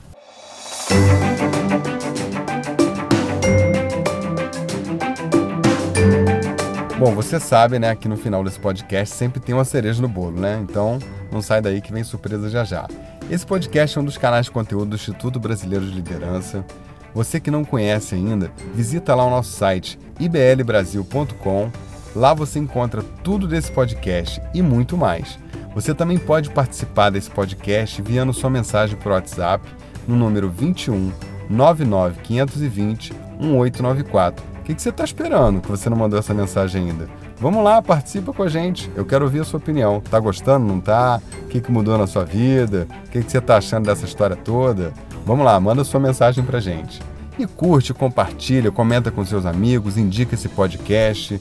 Bom, 7.01 7.15
você 7.15 7.39
sabe, 7.39 7.79
né, 7.79 7.95
que 7.95 8.07
no 8.07 8.15
final 8.15 8.43
desse 8.43 8.59
podcast 8.59 9.15
sempre 9.15 9.39
tem 9.39 9.55
uma 9.55 9.65
cereja 9.65 9.99
no 9.99 10.07
bolo, 10.07 10.39
né? 10.39 10.59
Então, 10.61 10.99
não 11.31 11.41
sai 11.41 11.59
daí 11.59 11.81
que 11.81 11.91
vem 11.91 12.03
surpresa 12.03 12.47
já 12.47 12.63
já. 12.63 12.87
Esse 13.27 13.43
podcast 13.43 13.97
é 13.97 14.01
um 14.01 14.05
dos 14.05 14.19
canais 14.19 14.45
de 14.45 14.51
conteúdo 14.51 14.91
do 14.91 14.95
Instituto 14.97 15.39
Brasileiro 15.39 15.83
de 15.83 15.93
Liderança. 15.93 16.63
Você 17.11 17.39
que 17.39 17.49
não 17.49 17.65
conhece 17.65 18.13
ainda, 18.13 18.51
visita 18.75 19.15
lá 19.15 19.25
o 19.25 19.31
nosso 19.31 19.49
site 19.49 19.97
iblbrasil.com. 20.19 21.71
Lá 22.15 22.35
você 22.35 22.59
encontra 22.59 23.01
tudo 23.23 23.47
desse 23.47 23.71
podcast 23.71 24.39
e 24.53 24.61
muito 24.61 24.95
mais. 24.95 25.39
Você 25.73 25.95
também 25.95 26.19
pode 26.19 26.51
participar 26.51 27.09
desse 27.09 27.31
podcast 27.31 27.99
enviando 27.99 28.31
sua 28.31 28.51
mensagem 28.51 28.95
por 28.95 29.11
WhatsApp 29.11 29.67
no 30.07 30.15
número 30.15 30.51
21 30.51 31.11
99 31.49 32.21
520 32.21 33.11
1894 33.39 34.50
o 34.71 34.75
que, 34.75 34.81
você 34.81 34.89
está 34.89 35.03
esperando 35.03 35.61
que 35.61 35.69
você 35.69 35.89
não 35.89 35.97
mandou 35.97 36.19
essa 36.19 36.33
mensagem 36.33 36.89
ainda? 36.89 37.09
Vamos 37.39 37.63
lá, 37.63 37.81
participa 37.81 38.31
com 38.31 38.43
a 38.43 38.47
gente. 38.47 38.91
Eu 38.95 39.05
quero 39.05 39.25
ouvir 39.25 39.39
a 39.39 39.43
sua 39.43 39.57
opinião. 39.57 39.99
Tá 39.99 40.19
gostando, 40.19 40.65
não 40.65 40.79
tá? 40.79 41.21
O 41.43 41.47
que, 41.47 41.59
que 41.59 41.71
mudou 41.71 41.97
na 41.97 42.05
sua 42.05 42.23
vida? 42.23 42.87
O 43.05 43.09
que, 43.09 43.23
que 43.23 43.31
você 43.31 43.39
está 43.39 43.57
achando 43.57 43.85
dessa 43.85 44.05
história 44.05 44.35
toda? 44.35 44.93
Vamos 45.25 45.45
lá, 45.45 45.59
manda 45.59 45.83
sua 45.83 45.99
mensagem 45.99 46.43
pra 46.43 46.59
gente. 46.59 47.01
E 47.39 47.47
curte, 47.47 47.93
compartilha, 47.93 48.71
comenta 48.71 49.09
com 49.09 49.25
seus 49.25 49.45
amigos, 49.45 49.97
indica 49.97 50.35
esse 50.35 50.49
podcast. 50.49 51.39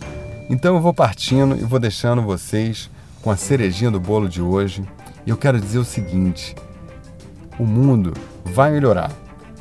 Então 0.48 0.74
eu 0.74 0.80
vou 0.80 0.94
partindo 0.94 1.56
e 1.56 1.62
vou 1.62 1.78
deixando 1.78 2.22
vocês 2.22 2.90
com 3.22 3.30
a 3.30 3.36
cerejinha 3.36 3.90
do 3.90 4.00
bolo 4.00 4.28
de 4.28 4.40
hoje. 4.40 4.82
E 5.26 5.30
eu 5.30 5.36
quero 5.36 5.60
dizer 5.60 5.78
o 5.78 5.84
seguinte: 5.84 6.54
o 7.58 7.64
mundo 7.64 8.14
vai 8.44 8.70
melhorar. 8.70 9.10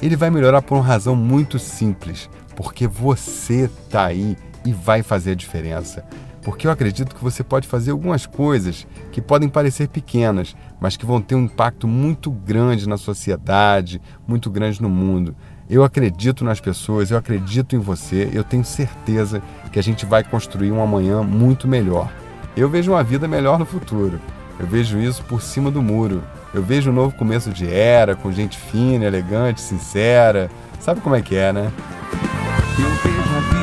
Ele 0.01 0.15
vai 0.15 0.29
melhorar 0.29 0.61
por 0.61 0.75
uma 0.75 0.83
razão 0.83 1.15
muito 1.15 1.59
simples 1.59 2.29
porque 2.59 2.85
você 2.87 3.69
está 3.87 4.07
aí 4.07 4.35
e 4.65 4.73
vai 4.73 5.01
fazer 5.01 5.31
a 5.31 5.35
diferença. 5.35 6.03
Porque 6.41 6.67
eu 6.67 6.71
acredito 6.71 7.15
que 7.15 7.23
você 7.23 7.41
pode 7.41 7.65
fazer 7.65 7.91
algumas 7.91 8.25
coisas 8.25 8.85
que 9.13 9.21
podem 9.21 9.47
parecer 9.47 9.87
pequenas, 9.87 10.57
mas 10.77 10.97
que 10.97 11.05
vão 11.05 11.21
ter 11.21 11.35
um 11.35 11.45
impacto 11.45 11.87
muito 11.87 12.29
grande 12.29 12.85
na 12.85 12.97
sociedade, 12.97 14.01
muito 14.27 14.49
grande 14.49 14.81
no 14.81 14.89
mundo. 14.89 15.33
Eu 15.69 15.85
acredito 15.85 16.43
nas 16.43 16.59
pessoas, 16.59 17.11
eu 17.11 17.17
acredito 17.17 17.77
em 17.77 17.79
você, 17.79 18.29
eu 18.33 18.43
tenho 18.43 18.65
certeza 18.65 19.41
que 19.71 19.79
a 19.79 19.83
gente 19.83 20.05
vai 20.05 20.21
construir 20.21 20.73
um 20.73 20.83
amanhã 20.83 21.23
muito 21.23 21.65
melhor. 21.65 22.11
Eu 22.57 22.69
vejo 22.69 22.91
uma 22.91 23.03
vida 23.05 23.25
melhor 23.25 23.57
no 23.57 23.65
futuro. 23.65 24.19
Eu 24.59 24.67
vejo 24.67 24.99
isso 24.99 25.23
por 25.23 25.41
cima 25.41 25.71
do 25.71 25.81
muro. 25.81 26.21
Eu 26.53 26.61
vejo 26.61 26.91
um 26.91 26.93
novo 26.93 27.15
começo 27.15 27.51
de 27.51 27.73
era, 27.73 28.17
com 28.17 28.29
gente 28.33 28.57
fina, 28.57 29.05
elegante, 29.05 29.61
sincera. 29.61 30.51
Sabe 30.77 30.99
como 30.99 31.15
é 31.15 31.21
que 31.21 31.37
é, 31.37 31.53
né? 31.53 31.71
Eu 32.81 32.89
vejo 33.03 33.35
a 33.35 33.39
vida 33.41 33.58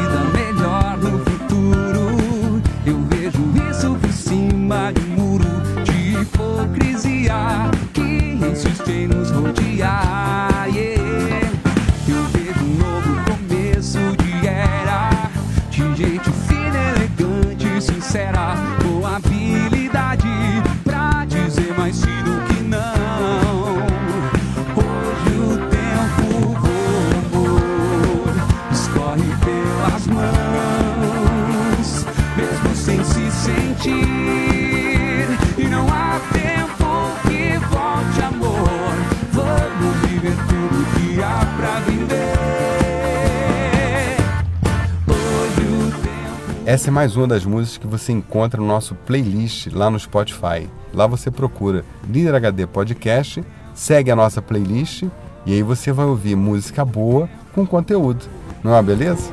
Essa 46.77 46.91
é 46.91 46.91
mais 46.91 47.17
uma 47.17 47.27
das 47.27 47.43
músicas 47.47 47.79
que 47.79 47.87
você 47.87 48.13
encontra 48.13 48.61
no 48.61 48.67
nosso 48.67 48.95
playlist 48.95 49.69
lá 49.73 49.89
no 49.89 49.99
Spotify. 49.99 50.69
Lá 50.93 51.07
você 51.07 51.31
procura 51.31 51.83
Líder 52.07 52.35
HD 52.35 52.67
Podcast, 52.67 53.43
segue 53.75 54.11
a 54.11 54.15
nossa 54.15 54.43
playlist 54.43 55.05
e 55.47 55.55
aí 55.55 55.63
você 55.63 55.91
vai 55.91 56.05
ouvir 56.05 56.37
música 56.37 56.85
boa 56.85 57.31
com 57.55 57.67
conteúdo. 57.67 58.27
Não 58.63 58.73
é 58.73 58.75
uma 58.75 58.83
beleza? 58.83 59.33